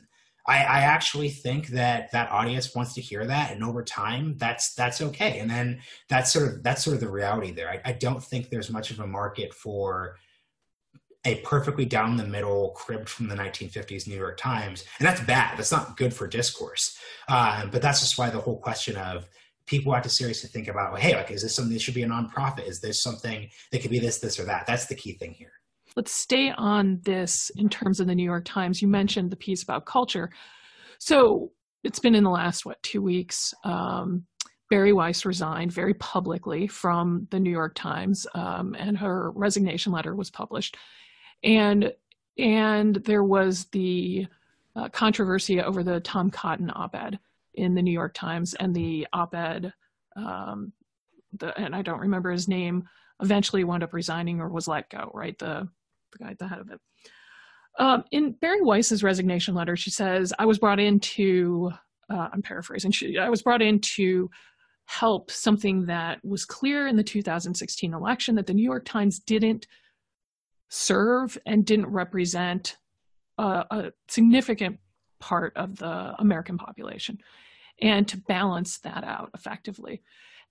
[0.48, 4.74] I, I, actually think that that audience wants to hear that, and over time, that's
[4.74, 5.40] that's okay.
[5.40, 7.68] And then that's sort of that's sort of the reality there.
[7.68, 10.16] I, I don't think there's much of a market for
[11.24, 14.84] a perfectly down the middle cribbed from the 1950s New York Times.
[15.00, 15.58] And that's bad.
[15.58, 16.96] That's not good for discourse.
[17.28, 19.26] Uh, but that's just why the whole question of
[19.66, 22.04] people have to seriously think about, well, hey, like, is this something that should be
[22.04, 22.68] a nonprofit?
[22.68, 24.66] Is this something that could be this, this, or that?
[24.68, 25.50] That's the key thing here.
[25.96, 28.82] Let's stay on this in terms of the New York Times.
[28.82, 30.30] You mentioned the piece about culture.
[30.98, 31.52] So
[31.84, 33.54] it's been in the last, what, two weeks.
[33.64, 34.26] Um,
[34.68, 40.14] Bari Weiss resigned very publicly from the New York Times, um, and her resignation letter
[40.14, 40.76] was published.
[41.44, 41.92] And
[42.38, 44.26] and there was the
[44.74, 47.18] uh, controversy over the Tom Cotton op-ed
[47.54, 49.72] in the New York Times, and the op-ed,
[50.16, 50.72] um,
[51.38, 52.88] the, and I don't remember his name,
[53.22, 55.10] eventually wound up resigning or was let go.
[55.14, 55.68] Right, the
[56.16, 56.80] guy at the head of it.
[57.78, 61.72] Um, in Bari Weiss's resignation letter, she says, "I was brought in to,
[62.08, 62.90] uh, I'm paraphrasing.
[62.90, 64.30] She, I was brought in to
[64.86, 69.66] help something that was clear in the 2016 election that the New York Times didn't
[70.68, 72.76] serve and didn't represent
[73.38, 74.78] a significant
[75.20, 77.18] part of the American population,
[77.82, 80.02] and to balance that out effectively."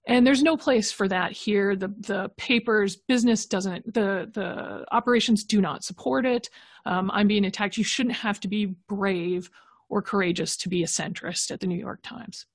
[0.07, 1.75] And there's no place for that here.
[1.75, 6.49] The the papers business doesn't the the operations do not support it.
[6.85, 7.77] Um, i'm being attacked.
[7.77, 9.49] You shouldn't have to be brave
[9.89, 12.45] or courageous to be a centrist at the new york times.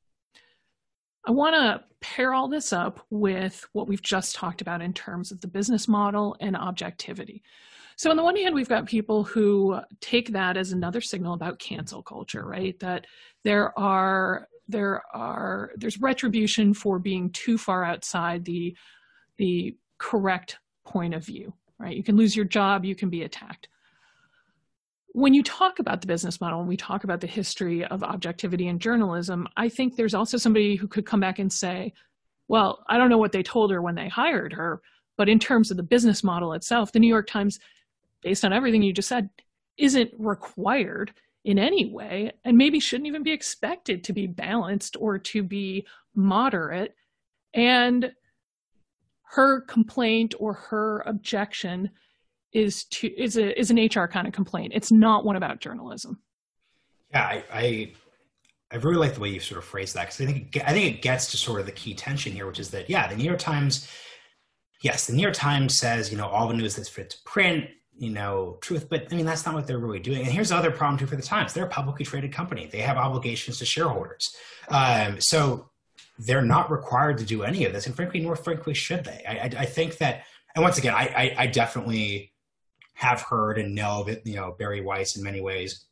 [1.27, 5.31] I want to pair all this up with what we've just talked about in terms
[5.33, 7.43] of the business model and objectivity.
[7.97, 11.59] So on the one hand we've got people who take that as another signal about
[11.59, 12.79] cancel culture right?
[12.79, 13.07] That
[13.43, 18.77] there are there are there's retribution for being too far outside the
[19.37, 21.97] the correct point of view right?
[21.97, 23.69] You can lose your job you can be attacked.
[25.13, 28.69] When you talk about the business model and we talk about the history of objectivity
[28.69, 31.93] in journalism i think there's also somebody who could come back and say
[32.47, 34.81] well i don't know what they told her when they hired her
[35.17, 37.59] but in terms of the business model itself the new york times
[38.23, 39.29] based on everything you just said
[39.79, 41.13] isn't required
[41.45, 45.87] in any way and maybe shouldn't even be expected to be balanced or to be
[46.15, 46.95] moderate
[47.55, 48.13] and
[49.31, 51.91] her complaint or her objection
[52.53, 54.73] is to is a is an HR kind of complaint.
[54.75, 56.21] It's not one about journalism.
[57.11, 57.93] Yeah, I I,
[58.73, 60.73] I really like the way you sort of phrase that because I think it, I
[60.73, 63.17] think it gets to sort of the key tension here, which is that yeah, the
[63.17, 63.89] New York Times,
[64.83, 67.67] yes, the New York Times says you know all the news that's fit to print
[68.01, 68.89] you know, truth.
[68.89, 70.23] But I mean, that's not what they're really doing.
[70.23, 72.67] And here's the other problem too for the Times: they're a publicly traded company.
[72.73, 74.35] They have obligations to shareholders.
[74.69, 75.69] Um, so
[76.19, 77.87] they're not required to do any of this.
[77.87, 79.23] And frankly, nor frankly should they.
[79.29, 82.33] I, I, I think that, and once again, I, I, I definitely
[82.95, 85.85] have heard and know that you know Bari Weiss in many ways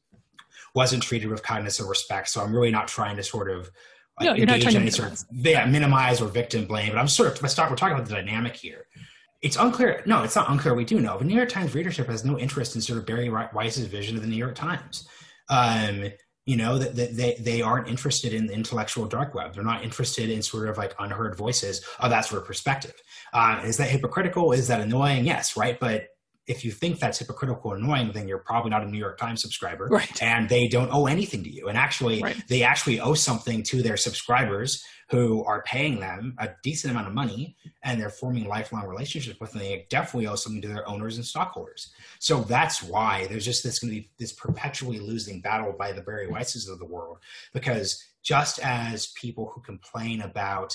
[0.74, 2.30] wasn't treated with kindness or respect.
[2.30, 3.70] So I'm really not trying to sort of
[4.18, 4.96] no, not trying to minimize.
[4.96, 6.92] Sort of, yeah, minimize or victim blame.
[6.92, 7.68] But I'm sort of let's talk.
[7.68, 8.86] We're talking about the dynamic here
[9.42, 10.02] it's unclear.
[10.06, 10.74] No, it's not unclear.
[10.74, 11.18] We do know.
[11.18, 14.22] The New York Times readership has no interest in sort of Bari Weiss's vision of
[14.22, 15.06] the New York Times.
[15.48, 16.06] Um,
[16.44, 19.54] you know that, they they aren't interested in the intellectual dark web.
[19.54, 22.94] They're not interested in sort of like unheard voices of that sort of perspective.
[23.34, 24.52] Uh, is that hypocritical?
[24.52, 25.26] Is that annoying?
[25.26, 25.78] Yes, right.
[25.78, 26.08] But
[26.48, 29.42] if you think that's hypocritical and annoying, then you're probably not a New York Times
[29.42, 30.22] subscriber, right.
[30.22, 31.68] and they don't owe anything to you.
[31.68, 32.42] And actually, right.
[32.48, 37.14] they actually owe something to their subscribers who are paying them a decent amount of
[37.14, 39.60] money, and they're forming lifelong relationships with them.
[39.60, 41.92] They definitely owe something to their owners and stockholders.
[42.18, 46.02] So that's why there's just this going to be this perpetually losing battle by the
[46.02, 47.18] Bari Weisses of the world,
[47.52, 50.74] because just as people who complain about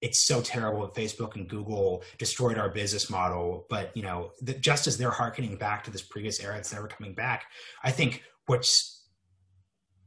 [0.00, 3.66] it's so terrible that Facebook and Google destroyed our business model.
[3.68, 6.86] But you know, the, just as they're harkening back to this previous era, it's never
[6.86, 7.46] coming back.
[7.82, 8.98] I think what's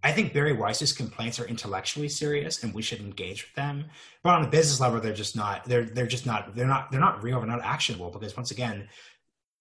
[0.04, 3.86] I think Bari Weiss's complaints are intellectually serious, and we should engage with them.
[4.24, 5.66] But on a business level, they're just not.
[5.66, 6.56] They're they're just not.
[6.56, 6.92] They're not.
[6.92, 7.40] They're not real.
[7.40, 8.10] They're not actionable.
[8.10, 8.90] Because once again,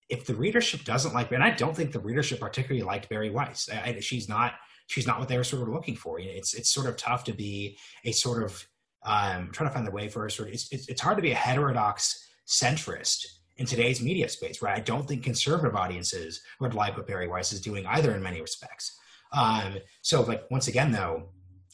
[0.09, 3.69] if the readership doesn't like, and I don't think the readership particularly liked Bari Weiss.
[3.71, 4.55] I, I, she's not.
[4.87, 6.19] She's not what they were sort of looking for.
[6.19, 8.67] It's it's sort of tough to be a sort of
[9.03, 11.17] um, I'm trying to find the way for a sort of, it's, it's, it's hard
[11.17, 14.77] to be a heterodox centrist in today's media space, right?
[14.77, 18.41] I don't think conservative audiences would like what Bari Weiss is doing either in many
[18.41, 18.99] respects.
[19.33, 21.29] Um, so like, once again, though,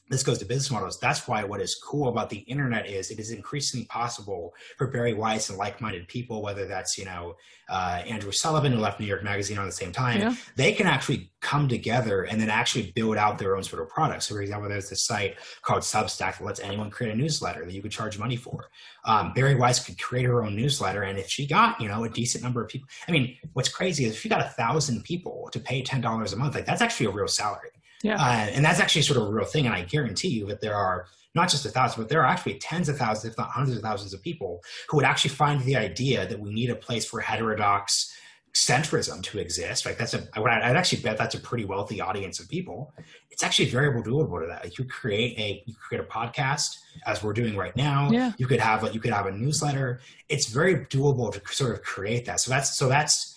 [0.08, 1.00] this goes to business models.
[1.00, 5.14] That's why what is cool about the internet is it is increasingly possible for Bari
[5.14, 7.34] Weiss and like-minded people, whether that's you know
[7.68, 10.34] uh, Andrew Sullivan who left New York Magazine on the same time, yeah.
[10.54, 14.28] they can actually come together and then actually build out their own sort of products.
[14.28, 17.72] So, for example, there's this site called Substack that lets anyone create a newsletter that
[17.72, 18.66] you could charge money for.
[19.04, 22.08] Um, Bari Weiss could create her own newsletter, and if she got you know a
[22.08, 25.48] decent number of people, I mean, what's crazy is if she got a thousand people
[25.52, 27.70] to pay ten dollars a month, like that's actually a real salary.
[28.06, 28.16] Yeah.
[28.16, 29.66] Uh, and that's actually sort of a real thing.
[29.66, 32.58] And I guarantee you that there are not just a thousand, but there are actually
[32.58, 35.76] tens of thousands, if not hundreds of thousands of people who would actually find the
[35.76, 38.12] idea that we need a place for heterodox
[38.54, 39.84] centrism to exist.
[39.84, 42.94] Like that's a, I'd actually bet that's a pretty wealthy audience of people.
[43.30, 44.64] It's actually very doable to that.
[44.64, 48.08] Like you create a, you create a podcast as we're doing right now.
[48.10, 48.32] Yeah.
[48.38, 50.00] You could have like, you could have a newsletter.
[50.30, 52.40] It's very doable to sort of create that.
[52.40, 53.35] So that's, so that's,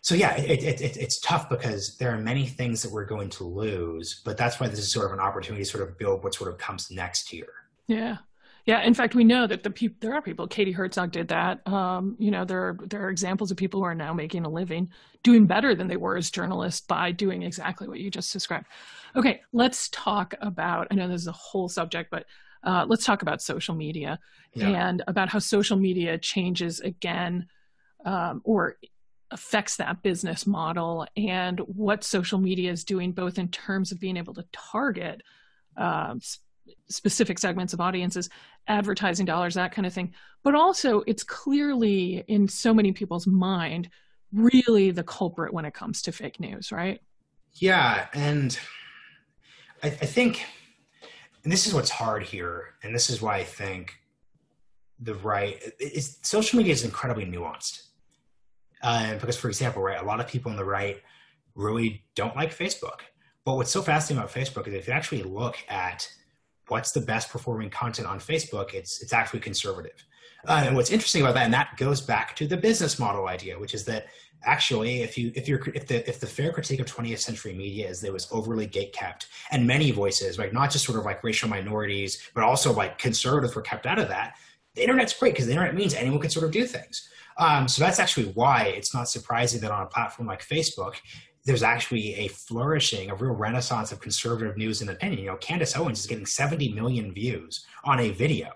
[0.00, 3.30] so yeah, it, it, it, it's tough because there are many things that we're going
[3.30, 6.22] to lose, but that's why this is sort of an opportunity to sort of build
[6.22, 7.52] what sort of comes next here.
[7.86, 8.18] Yeah.
[8.68, 10.46] Yeah, in fact, we know that the people there are people.
[10.46, 11.66] Katie Herzog did that.
[11.66, 14.50] Um, you know, there are there are examples of people who are now making a
[14.50, 14.90] living,
[15.22, 18.66] doing better than they were as journalists by doing exactly what you just described.
[19.16, 20.86] Okay, let's talk about.
[20.90, 22.26] I know this is a whole subject, but
[22.62, 24.18] uh, let's talk about social media
[24.52, 24.88] yeah.
[24.88, 27.46] and about how social media changes again,
[28.04, 28.76] um, or
[29.30, 34.16] affects that business model, and what social media is doing, both in terms of being
[34.16, 35.22] able to target.
[35.76, 36.20] Um,
[36.88, 38.28] specific segments of audiences,
[38.66, 40.12] advertising dollars, that kind of thing.
[40.44, 43.88] But also, it's clearly in so many people's mind
[44.32, 47.00] really the culprit when it comes to fake news, right?
[47.54, 48.06] Yeah.
[48.12, 48.58] And
[49.82, 50.44] I, I think,
[51.42, 53.94] and this is what's hard here, and this is why I think
[55.00, 57.87] the right is social media is incredibly nuanced.
[58.82, 61.02] Uh, because, for example, right, a lot of people on the right
[61.54, 63.00] really don't like Facebook.
[63.44, 66.08] But what's so fascinating about Facebook is if you actually look at
[66.68, 70.04] what's the best performing content on Facebook, it's it's actually conservative.
[70.46, 73.58] Uh, and what's interesting about that, and that goes back to the business model idea,
[73.58, 74.06] which is that
[74.44, 77.88] actually, if you if you're if the if the fair critique of 20th century media
[77.88, 81.04] is that it was overly gate kept, and many voices, right, not just sort of
[81.04, 84.36] like racial minorities, but also like conservatives were kept out of that.
[84.74, 87.08] The internet's great because the internet means anyone can sort of do things.
[87.38, 90.96] Um, so that's actually why it's not surprising that on a platform like Facebook,
[91.44, 95.20] there's actually a flourishing, a real renaissance of conservative news and opinion.
[95.20, 98.50] You know, Candace Owens is getting 70 million views on a video.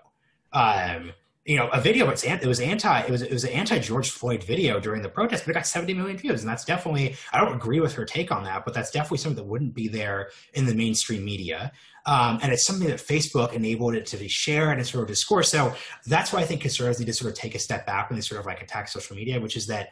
[0.51, 1.13] Um,
[1.45, 2.09] you know, a video.
[2.09, 3.01] It's it was anti.
[3.01, 5.67] It was it was an anti George Floyd video during the protest, but it got
[5.67, 7.15] 70 million views, and that's definitely.
[7.33, 9.89] I don't agree with her take on that, but that's definitely something that wouldn't be
[9.89, 11.73] there in the mainstream media.
[12.05, 15.49] Um, and it's something that Facebook enabled it to be shared and sort of discourse.
[15.49, 15.73] So
[16.05, 18.21] that's why I think conservatives need to sort of take a step back when they
[18.21, 19.89] sort of like attack social media, which is that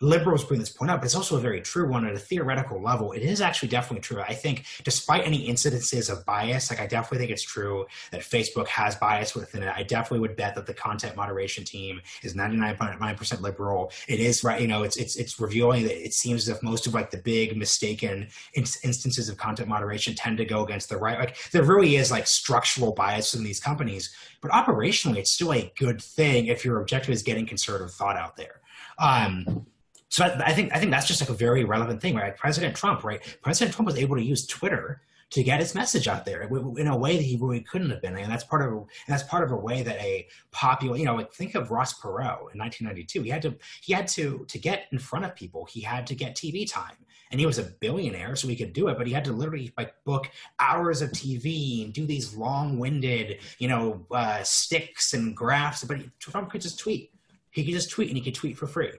[0.00, 2.80] liberals bring this point up, but it's also a very true one at a theoretical
[2.80, 3.12] level.
[3.12, 4.20] It is actually definitely true.
[4.20, 8.66] I think, despite any incidences of bias, like I definitely think it's true that Facebook
[8.68, 9.72] has bias within it.
[9.74, 13.92] I definitely would bet that the content moderation team is 99.9% liberal.
[14.08, 16.86] It is right, you know, it's it's it's revealing that it seems as if most
[16.86, 20.96] of like the big mistaken in- instances of content moderation tend to go against the
[20.96, 21.18] right.
[21.18, 25.70] Like there really is like structural bias in these companies, but operationally, it's still a
[25.78, 28.60] good thing if your objective is getting conservative thought out there.
[28.98, 29.66] Um,
[30.10, 32.36] so I, I, think I think that's just like a very relevant thing, right?
[32.36, 33.20] President Trump, right?
[33.42, 35.00] President Trump was able to use Twitter
[35.30, 38.16] to get his message out there in a way that he really couldn't have been,
[38.16, 41.14] and that's part of and that's part of a way that a popular, you know,
[41.14, 43.22] like think of Ross Perot in 1992.
[43.22, 45.66] He had to he had to to get in front of people.
[45.66, 46.96] He had to get TV time,
[47.30, 48.98] and he was a billionaire, so he could do it.
[48.98, 53.68] But he had to literally like book hours of TV and do these long-winded, you
[53.68, 55.84] know, uh, sticks and graphs.
[55.84, 57.12] But he, Trump could just tweet.
[57.52, 58.90] He could just tweet, and he could tweet for free.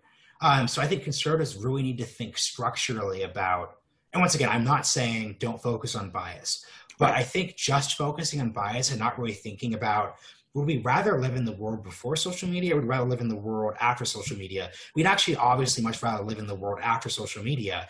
[0.42, 3.78] Um, so I think conservatives really need to think structurally about,
[4.12, 6.66] and once again, I'm not saying don't focus on bias,
[6.98, 10.16] but I think just focusing on bias and not really thinking about
[10.54, 13.22] would we rather live in the world before social media or would we rather live
[13.22, 14.70] in the world after social media?
[14.96, 17.88] We'd actually obviously much rather live in the world after social media.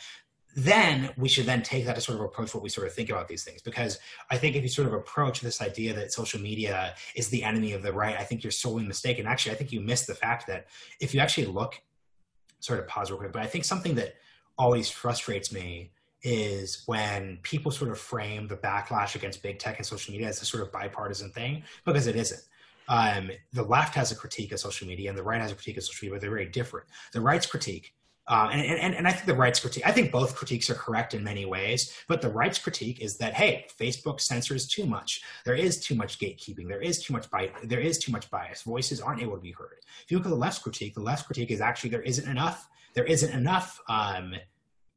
[0.55, 3.09] Then we should then take that to sort of approach what we sort of think
[3.09, 3.61] about these things.
[3.61, 3.99] Because
[4.29, 7.71] I think if you sort of approach this idea that social media is the enemy
[7.71, 9.25] of the right, I think you're solely mistaken.
[9.25, 10.67] Actually, I think you miss the fact that
[10.99, 11.81] if you actually look
[12.61, 14.15] sort of pause real quick, but I think something that
[14.57, 15.91] always frustrates me
[16.23, 20.41] is when people sort of frame the backlash against big tech and social media as
[20.41, 22.41] a sort of bipartisan thing because it isn't.
[22.87, 25.77] Um, the left has a critique of social media and the right has a critique
[25.77, 26.87] of social media, but they're very different.
[27.13, 27.93] The right's critique
[28.27, 31.13] um, and, and, and I think the rights critique, I think both critiques are correct
[31.13, 35.21] in many ways, but the rights critique is that, hey, Facebook censors too much.
[35.43, 36.67] There is too much gatekeeping.
[36.67, 37.51] There is too much bias.
[37.63, 38.61] There is too much bias.
[38.61, 39.79] Voices aren't able to be heard.
[40.03, 42.69] If you look at the left's critique, the left's critique is actually there isn't enough.
[42.93, 44.35] There isn't enough um,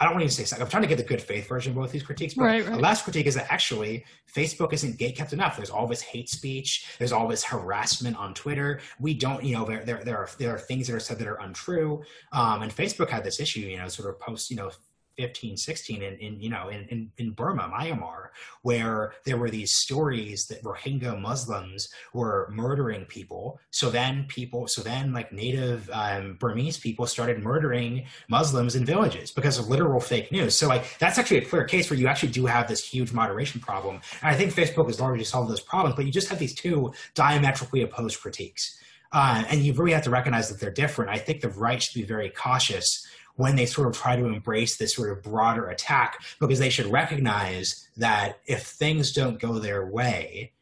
[0.01, 1.93] I don't want to say I'm trying to get the good faith version of both
[1.93, 2.75] these critiques, but right, right.
[2.75, 5.57] the last critique is that actually Facebook isn't gate kept enough.
[5.57, 6.87] There's all this hate speech.
[6.99, 8.81] There's all this harassment on Twitter.
[8.99, 11.29] We don't, you know, there there, there are there are things that are said that
[11.29, 12.03] are untrue.
[12.33, 14.71] Um, and Facebook had this issue, you know, sort of post, you know,
[15.17, 18.29] 15, 16 in, in you know, in, in, in Burma, Myanmar,
[18.63, 23.61] where there were these stories that Rohingya Muslims were murdering people.
[23.71, 29.31] So then people, so then like native um, Burmese people started murdering Muslims in villages
[29.31, 30.57] because of literal fake news.
[30.57, 33.61] So like that's actually a clear case where you actually do have this huge moderation
[33.61, 34.01] problem.
[34.23, 36.93] And I think Facebook has already solved those problems, but you just have these two
[37.15, 38.79] diametrically opposed critiques.
[39.13, 41.09] Uh, and you really have to recognize that they're different.
[41.09, 43.07] I think the right should be very cautious
[43.37, 46.87] when they sort of try to embrace this sort of broader attack because they should
[46.87, 50.53] recognize that if things don't go their way,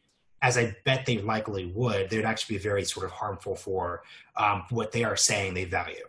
[0.41, 4.03] as I bet they likely would, they would actually be very sort of harmful for
[4.35, 6.05] um, what they are saying they value.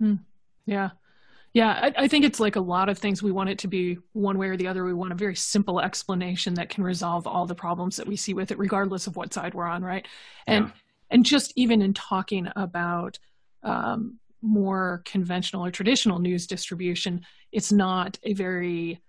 [0.00, 0.20] Mm,
[0.66, 0.90] yeah.
[1.54, 3.22] Yeah, I, I, think it's like a lot of things.
[3.22, 4.84] We want it to be one way or the other.
[4.84, 8.32] We want a very simple explanation that can resolve all the problems that we see
[8.32, 10.06] with it, regardless of what side we're on, right?
[10.46, 10.72] And yeah.
[11.10, 13.18] and just even in talking about
[13.62, 17.22] um, more conventional or traditional news distribution,
[17.52, 19.00] it's not a very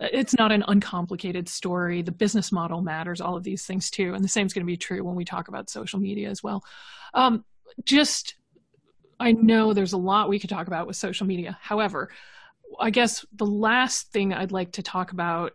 [0.00, 2.02] it's not an uncomplicated story.
[2.02, 4.14] The business model matters, all of these things too.
[4.14, 6.40] And the same is going to be true when we talk about social media as
[6.40, 6.62] well.
[7.14, 7.44] Um,
[7.84, 8.36] just
[9.18, 11.58] I know there's a lot we could talk about with social media.
[11.60, 12.10] However,
[12.78, 15.52] I guess the last thing I'd like to talk about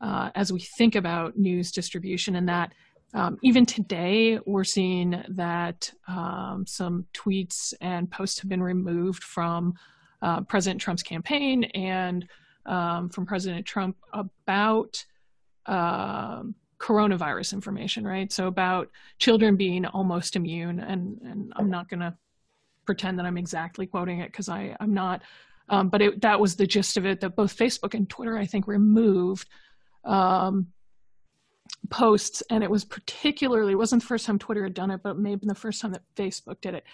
[0.00, 2.72] uh, as we think about news distribution and that
[3.14, 9.74] um, even today we're seeing that um, some tweets and posts have been removed from
[10.22, 12.26] uh, President Trump's campaign and
[12.64, 15.04] um, from President Trump about
[15.66, 18.32] um, coronavirus information, right?
[18.32, 22.14] So about children being almost immune, and and I'm not going to
[22.86, 25.22] pretend that I'm exactly quoting it because I'm not.
[25.68, 27.20] Um, but it, that was the gist of it.
[27.20, 29.48] That both Facebook and Twitter, I think, removed
[30.04, 30.68] um,
[31.90, 35.18] posts, and it was particularly it wasn't the first time Twitter had done it, but
[35.18, 36.84] maybe the first time that Facebook did it.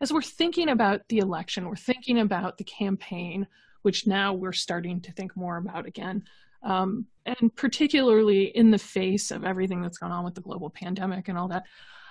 [0.00, 3.46] As we're thinking about the election, we're thinking about the campaign,
[3.82, 6.24] which now we're starting to think more about again.
[6.62, 11.28] Um, and particularly in the face of everything that's gone on with the global pandemic
[11.28, 11.64] and all that.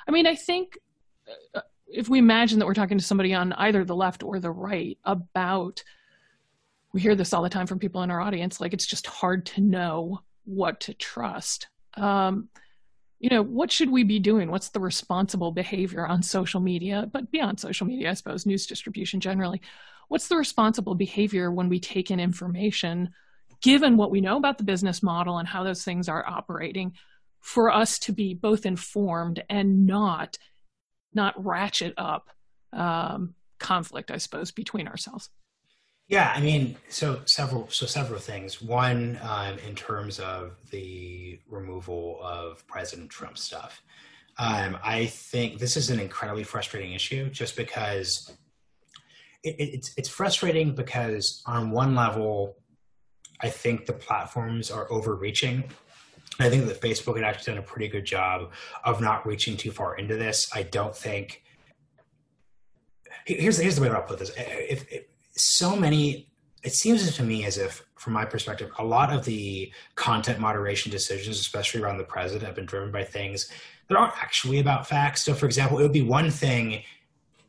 [0.07, 0.77] I mean, I think
[1.53, 4.51] uh, if we imagine that we're talking to somebody on either the left or the
[4.51, 5.83] right about
[6.93, 9.45] we hear this all the time from people in our audience like it's just hard
[9.45, 11.67] to know what to trust
[11.97, 12.49] um,
[13.19, 14.49] you know what should we be doing?
[14.49, 17.07] What's the responsible behavior on social media?
[17.11, 19.61] But beyond social media i suppose news distribution generally.
[20.07, 23.13] What's the responsible behavior when we take in information
[23.61, 26.93] given what we know about the business model and how those things are operating
[27.39, 30.37] for us to be both informed and not
[31.13, 32.29] not ratchet up
[32.73, 35.29] um, conflict, I suppose, between ourselves.
[36.11, 38.61] Yeah, I mean, so several, so several things.
[38.61, 43.81] One, um, in terms of the removal of President Trump stuff,
[44.37, 48.29] um, I think this is an incredibly frustrating issue, just because
[49.41, 52.57] it, it's it's frustrating because on one level,
[53.39, 55.63] I think the platforms are overreaching
[56.39, 58.51] I think that Facebook had actually done a pretty good job
[58.83, 60.49] of not reaching too far into this.
[60.53, 61.43] I don't think.
[63.25, 64.31] Here's here's the way I'll put this.
[64.35, 65.03] If, if
[65.41, 66.27] so many,
[66.63, 70.91] it seems to me as if, from my perspective, a lot of the content moderation
[70.91, 73.49] decisions, especially around the president, have been driven by things
[73.87, 75.23] that aren't actually about facts.
[75.23, 76.83] So, for example, it would be one thing.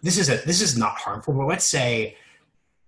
[0.02, 2.16] This is a this is not harmful, but let's say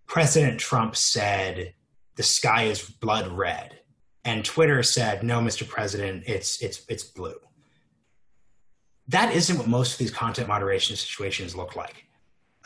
[0.06, 1.74] President Trump said
[2.16, 3.80] the sky is blood red
[4.24, 5.68] and Twitter said, "No, Mr.
[5.68, 7.36] President, it's it's it's blue."
[9.08, 12.06] That isn't what most of these content moderation situations look like.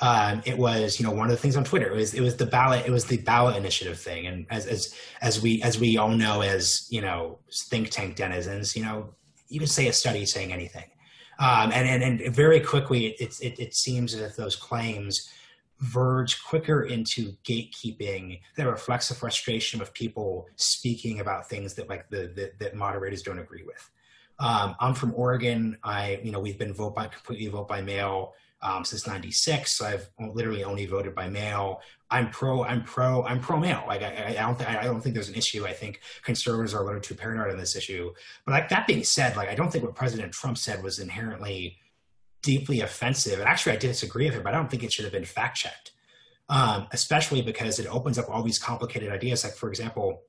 [0.00, 1.88] Um, it was, you know, one of the things on Twitter.
[1.88, 2.86] It was it was the ballot.
[2.86, 6.42] It was the ballot initiative thing, and as as as we as we all know,
[6.42, 9.14] as you know, think tank denizens, you know,
[9.48, 10.88] you can say a study saying anything,
[11.40, 15.28] um, and, and and very quickly, it, it it seems as if those claims
[15.80, 22.08] verge quicker into gatekeeping that reflects the frustration of people speaking about things that like
[22.10, 23.90] the, the that moderators don't agree with.
[24.40, 25.76] Um, I'm from Oregon.
[25.82, 29.72] I you know we've been vote by completely vote by mail um, since '96.
[29.72, 31.80] So I've literally only voted by mail.
[32.10, 32.64] I'm pro.
[32.64, 33.24] I'm pro.
[33.24, 33.84] I'm pro mail.
[33.86, 34.58] Like I, I don't.
[34.58, 35.66] Th- I don't think there's an issue.
[35.66, 38.12] I think conservatives are a little too paranoid on this issue.
[38.44, 41.78] But like that being said, like I don't think what President Trump said was inherently
[42.42, 43.38] deeply offensive.
[43.38, 45.56] And actually, I disagree with him, but I don't think it should have been fact
[45.56, 45.92] checked,
[46.48, 49.44] um, especially because it opens up all these complicated ideas.
[49.44, 50.22] Like, for example,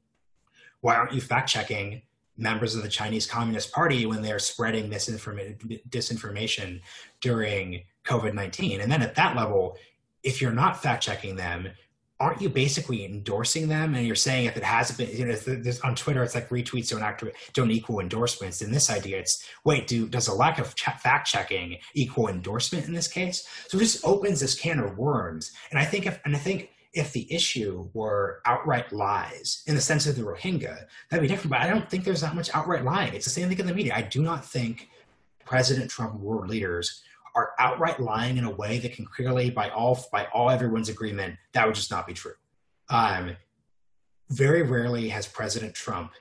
[0.82, 2.01] why aren't you fact checking
[2.38, 6.82] members of the Chinese Communist Party when they're spreading misinform- disinformation
[7.21, 8.82] during COVID 19?
[8.82, 9.78] And then at that level,
[10.24, 11.70] if you're not fact checking them,
[12.20, 13.95] aren't you basically endorsing them?
[13.95, 16.89] And you're saying if it hasn't been, you know, there's, on Twitter, it's like retweets
[16.89, 17.24] don't act,
[17.54, 18.62] don't equal endorsements.
[18.62, 22.93] In this idea, it's wait, do does a lack of fact checking equal endorsement in
[22.93, 23.47] this case?
[23.68, 25.52] So it just opens this can of worms.
[25.72, 29.82] And I think if, and I think if the issue were outright lies in the
[29.82, 31.52] sense of the Rohingya, that'd be different.
[31.52, 33.14] But I don't think there's that much outright lying.
[33.14, 33.93] It's the same thing in the media.
[33.95, 34.89] I do not think
[35.45, 37.02] President Trump world leaders
[37.40, 41.38] are outright lying in a way that can clearly, by all by all everyone's agreement,
[41.54, 42.34] that would just not be true.
[42.90, 43.38] Um,
[44.30, 46.12] very rarely has President Trump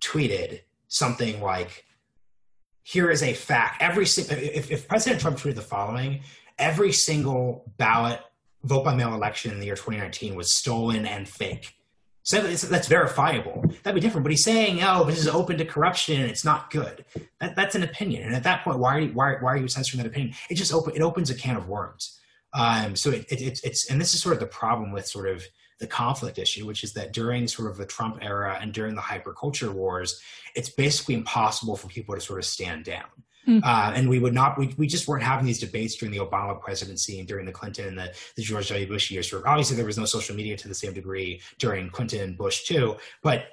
[0.00, 1.84] tweeted something like,
[2.82, 6.22] "Here is a fact." Every if, if President Trump tweeted the following,
[6.58, 8.20] every single ballot
[8.62, 11.74] vote by mail election in the year 2019 was stolen and fake.
[12.30, 13.64] So that's verifiable.
[13.82, 14.22] That'd be different.
[14.22, 17.04] But he's saying, "Oh, this is open to corruption and it's not good."
[17.40, 18.22] That, that's an opinion.
[18.22, 20.34] And at that point, why are you, why, why are you censoring that opinion?
[20.48, 22.20] It just open it opens a can of worms.
[22.52, 25.28] Um, so it, it, it, it's and this is sort of the problem with sort
[25.28, 25.44] of
[25.80, 29.00] the conflict issue, which is that during sort of the Trump era and during the
[29.00, 30.20] hyperculture wars,
[30.54, 33.08] it's basically impossible for people to sort of stand down.
[33.48, 33.62] Mm.
[33.64, 36.60] Uh, and we would not, we, we just weren't having these debates during the Obama
[36.60, 38.86] presidency and during the Clinton and the, the George W.
[38.86, 39.32] Bush years.
[39.32, 42.96] Obviously, there was no social media to the same degree during Clinton and Bush, too,
[43.22, 43.46] but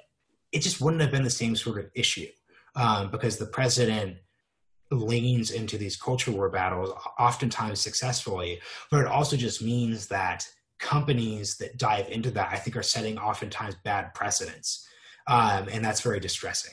[0.52, 2.28] it just wouldn't have been the same sort of issue
[2.74, 4.18] um, because the president
[4.90, 8.60] leans into these culture war battles, oftentimes successfully,
[8.90, 10.46] but it also just means that
[10.78, 14.86] companies that dive into that, I think, are setting oftentimes bad precedents.
[15.26, 16.72] Um, and that's very distressing.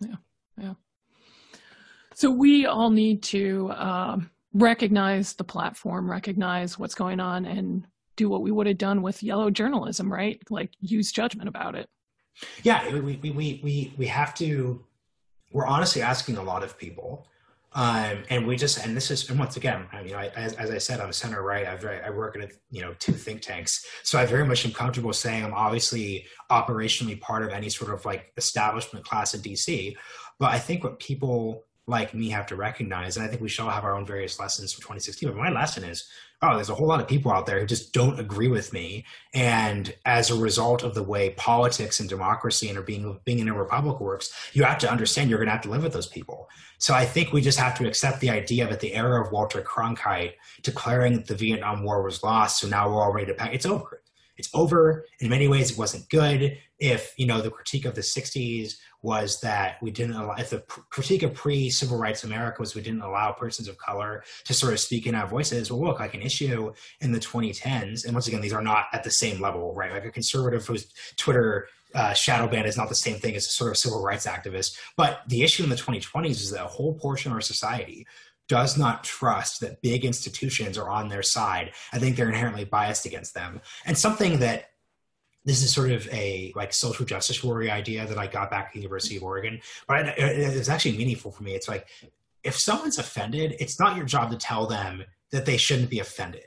[0.00, 0.16] Yeah,
[0.56, 0.74] yeah.
[2.20, 8.28] So we all need to um, recognize the platform, recognize what's going on, and do
[8.28, 10.38] what we would have done with yellow journalism, right?
[10.50, 11.88] Like use judgment about it.
[12.62, 14.84] Yeah, we we we we, we have to.
[15.50, 17.26] We're honestly asking a lot of people
[17.72, 20.70] um, and we just, and this is, and once again, I mean, I, as, as
[20.70, 21.66] I said, I'm center right.
[21.66, 23.86] I, I work at, you know, two think tanks.
[24.02, 28.04] So I very much am comfortable saying I'm obviously operationally part of any sort of
[28.04, 29.96] like establishment class in DC.
[30.40, 33.64] But I think what people like me have to recognize, and I think we should
[33.64, 35.28] all have our own various lessons from 2016.
[35.28, 36.08] But my lesson is
[36.42, 39.04] oh, there's a whole lot of people out there who just don't agree with me.
[39.34, 43.54] And as a result of the way politics and democracy and being being in a
[43.54, 46.48] republic works, you have to understand you're going to have to live with those people.
[46.78, 49.60] So I think we just have to accept the idea that the era of Walter
[49.60, 53.52] Cronkite declaring that the Vietnam War was lost, so now we're all ready to pack.
[53.52, 54.02] It's over.
[54.38, 55.04] It's over.
[55.18, 56.56] In many ways, it wasn't good.
[56.78, 60.60] If you know the critique of the '60s was that we didn't allow, if the
[60.90, 64.72] critique of pre civil rights America was we didn't allow persons of color to sort
[64.72, 65.70] of speak in our voices.
[65.70, 69.04] Well, look, like an issue in the 2010s, and once again, these are not at
[69.04, 69.92] the same level, right?
[69.92, 73.50] Like a conservative whose Twitter uh, shadow ban is not the same thing as a
[73.50, 74.76] sort of civil rights activist.
[74.96, 78.06] But the issue in the 2020s is that a whole portion of our society
[78.48, 81.72] does not trust that big institutions are on their side.
[81.92, 83.60] I think they're inherently biased against them.
[83.86, 84.70] And something that
[85.44, 88.72] this is sort of a like social justice warrior idea that I got back at
[88.72, 91.54] the University of Oregon, but it, it's actually meaningful for me.
[91.54, 91.88] It's like
[92.44, 96.42] if someone's offended, it's not your job to tell them that they shouldn't be offended.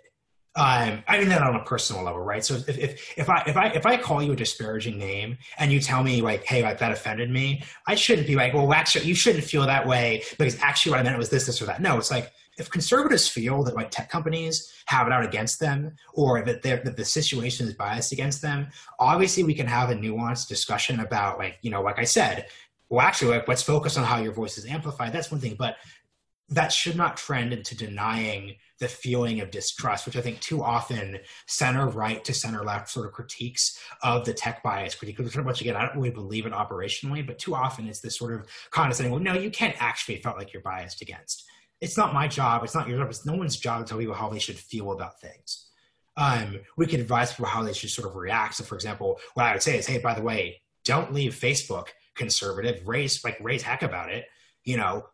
[0.56, 2.46] Um, I mean that on a personal level, right?
[2.46, 5.72] So if, if if I if I if I call you a disparaging name and
[5.72, 9.06] you tell me like, hey, like that offended me, I shouldn't be like, well, actually,
[9.06, 11.82] you shouldn't feel that way because actually what I meant was this, this, or that.
[11.82, 15.96] No, it's like if conservatives feel that like tech companies have it out against them
[16.14, 18.68] or that, that the situation is biased against them,
[19.00, 22.48] obviously we can have a nuanced discussion about like, you know, like I said,
[22.90, 25.14] well, actually, like, let's focus on how your voice is amplified.
[25.14, 25.78] That's one thing, but
[26.50, 31.18] that should not trend into denying the feeling of distrust, which I think too often
[31.48, 35.76] center right to center left sort of critiques of the tech bias critique, which again,
[35.76, 39.22] I don't really believe it operationally, but too often it's this sort of condescending, well,
[39.22, 41.46] no, you can't actually felt like you're biased against
[41.84, 42.64] it's not my job.
[42.64, 43.10] It's not your job.
[43.10, 45.68] It's no one's job to tell people how they should feel about things.
[46.16, 48.56] Um, we could advise people how they should sort of react.
[48.56, 51.88] So, for example, what I would say is, hey, by the way, don't leave Facebook
[52.16, 52.88] conservative.
[52.88, 54.26] Raise like raise heck about it.
[54.64, 55.08] You know,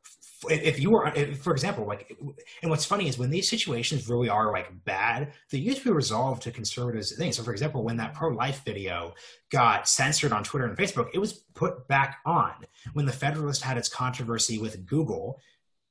[0.47, 2.15] if you were, if, for example, like,
[2.61, 6.51] and what's funny is when these situations really are like bad, they be resolved to
[6.51, 7.37] conservative things.
[7.37, 9.15] So, for example, when that pro-life video
[9.49, 12.53] got censored on Twitter and Facebook, it was put back on.
[12.93, 15.41] When the Federalist had its controversy with Google,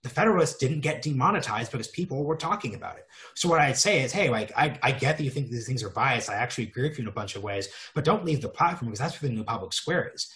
[0.09, 3.07] the Federalists didn't get demonetized because people were talking about it.
[3.35, 5.83] So what I'd say is, hey, like I, I get that you think these things
[5.83, 6.31] are biased.
[6.31, 8.91] I actually agree with you in a bunch of ways, but don't leave the platform
[8.91, 10.33] because that's where the new public square is.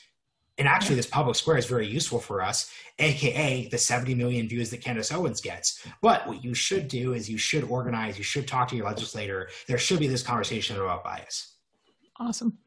[0.58, 4.70] And actually, this public square is very useful for us, aka the 70 million views
[4.70, 5.84] that Candace Owens gets.
[6.02, 9.48] But what you should do is you should organize, you should talk to your legislator.
[9.66, 11.54] There should be this conversation about bias.
[12.20, 12.58] Awesome.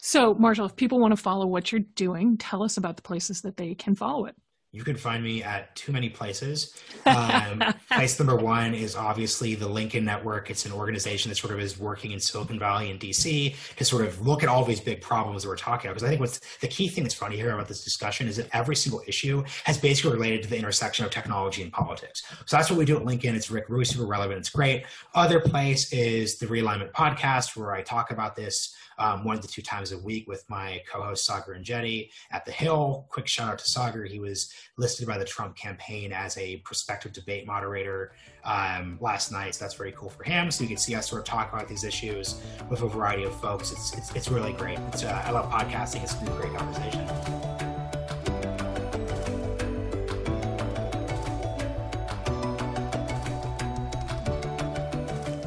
[0.00, 3.42] So, Marshall, if people want to follow what you're doing, tell us about the places
[3.42, 4.34] that they can follow it
[4.76, 6.74] you can find me at too many places.
[7.06, 10.50] Um, place number one is obviously the Lincoln Network.
[10.50, 14.04] It's an organization that sort of is working in Silicon Valley and DC to sort
[14.04, 15.94] of look at all these big problems that we're talking about.
[15.94, 18.48] Because I think what's the key thing that's funny here about this discussion is that
[18.52, 22.22] every single issue has basically related to the intersection of technology and politics.
[22.44, 23.34] So that's what we do at Lincoln.
[23.34, 24.40] It's Rick really super relevant.
[24.40, 24.84] It's great.
[25.14, 29.62] Other place is the Realignment Podcast, where I talk about this um, one to two
[29.62, 33.06] times a week with my co-host Saagar and Enjeti at the Hill.
[33.08, 34.08] Quick shout out to Saagar.
[34.08, 38.12] He was listed by the Trump campaign as a prospective debate moderator
[38.44, 39.54] um, last night.
[39.54, 40.50] So that's very cool for him.
[40.50, 43.38] So you can see us sort of talk about these issues with a variety of
[43.40, 43.72] folks.
[43.72, 44.78] It's it's, it's really great.
[44.88, 46.02] It's, uh, I love podcasting.
[46.02, 47.55] It's a great conversation.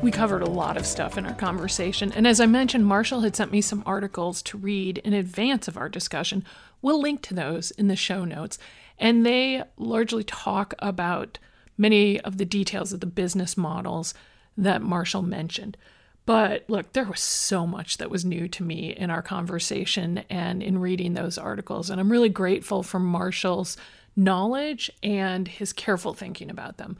[0.09, 3.35] We covered a lot of stuff in our conversation, and as I mentioned, Marshall had
[3.35, 6.43] sent me some articles to read in advance of our discussion.
[6.81, 8.57] We'll link to those in the show notes,
[8.97, 11.37] and they largely talk about
[11.77, 14.15] many of the details of the business models
[14.57, 15.77] that Marshall mentioned.
[16.25, 20.63] But look, there was so much that was new to me in our conversation and
[20.63, 23.77] in reading those articles, and I'm really grateful for Marshall's
[24.15, 26.97] knowledge and his careful thinking about them.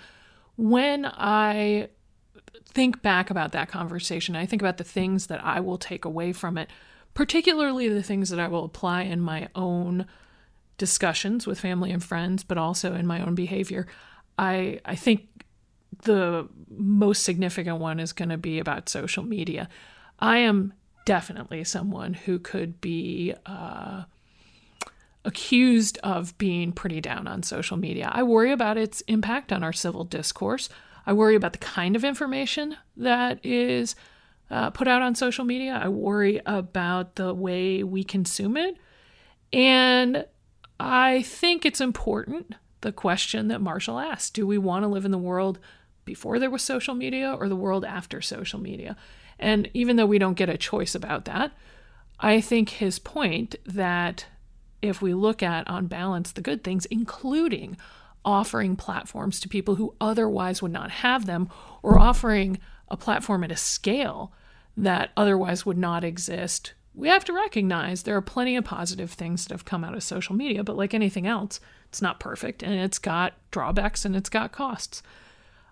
[0.58, 1.90] When I
[2.66, 6.34] think back about that conversation, I think about the things that I will take away
[6.34, 6.70] from it,
[7.14, 10.06] particularly the things that I will apply in my own
[10.78, 13.88] discussions with family and friends, but also in my own behavior.
[14.38, 15.28] I I think
[16.04, 19.68] the most significant one is going to be about social media.
[20.20, 20.74] I am
[21.06, 24.04] definitely someone who could be uh,
[25.26, 28.10] accused of being pretty down on social media.
[28.14, 30.70] I worry about its impact on our civil discourse.
[31.06, 33.96] I worry about the kind of information that is
[34.52, 35.80] uh, put out on social media.
[35.82, 38.78] I worry about the way we consume it.
[39.54, 40.26] And
[40.80, 45.12] I think it's important the question that Marshall asked do we want to live in
[45.12, 45.60] the world
[46.06, 48.96] before there was social media or the world after social media?
[49.38, 51.52] And even though we don't get a choice about that,
[52.20, 54.26] I think his point that
[54.82, 57.78] if we look at, on balance, the good things, including
[58.26, 61.50] offering platforms to people who otherwise would not have them,
[61.84, 62.60] or offering
[62.90, 64.34] a platform at a scale
[64.76, 69.46] that otherwise would not exist, we have to recognize there are plenty of positive things
[69.46, 72.74] that have come out of social media, but like anything else, it's not perfect and
[72.74, 75.02] it's got drawbacks and it's got costs.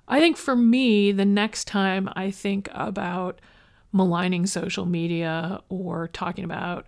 [0.07, 3.41] I think for me, the next time I think about
[3.91, 6.85] maligning social media or talking about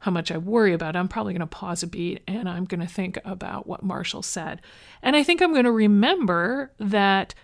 [0.00, 2.64] how much I worry about it, I'm probably going to pause a beat and I'm
[2.64, 4.60] going to think about what Marshall said.
[5.02, 7.34] And I think I'm going to remember that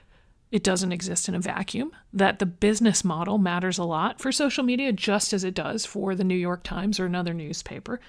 [0.51, 4.65] it doesn't exist in a vacuum, that the business model matters a lot for social
[4.65, 8.01] media, just as it does for the New York Times or another newspaper,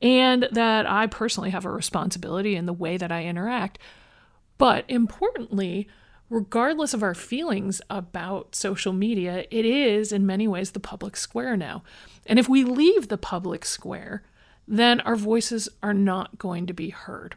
[0.00, 3.78] and that I personally have a responsibility in the way that I interact.
[4.58, 5.88] But importantly,
[6.30, 11.56] regardless of our feelings about social media, it is in many ways the public square
[11.56, 11.82] now.
[12.26, 14.22] And if we leave the public square,
[14.66, 17.34] then our voices are not going to be heard.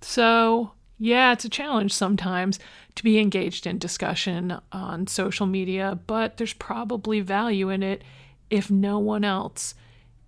[0.00, 2.58] So, yeah, it's a challenge sometimes
[2.94, 8.02] to be engaged in discussion on social media, but there's probably value in it
[8.50, 9.74] if no one else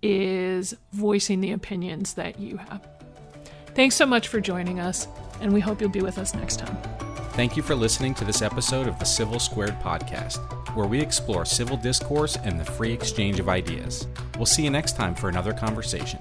[0.01, 2.87] is voicing the opinions that you have.
[3.75, 5.07] Thanks so much for joining us,
[5.39, 6.77] and we hope you'll be with us next time.
[7.31, 10.39] Thank you for listening to this episode of the Civil Squared podcast,
[10.75, 14.07] where we explore civil discourse and the free exchange of ideas.
[14.37, 16.19] We'll see you next time for another conversation.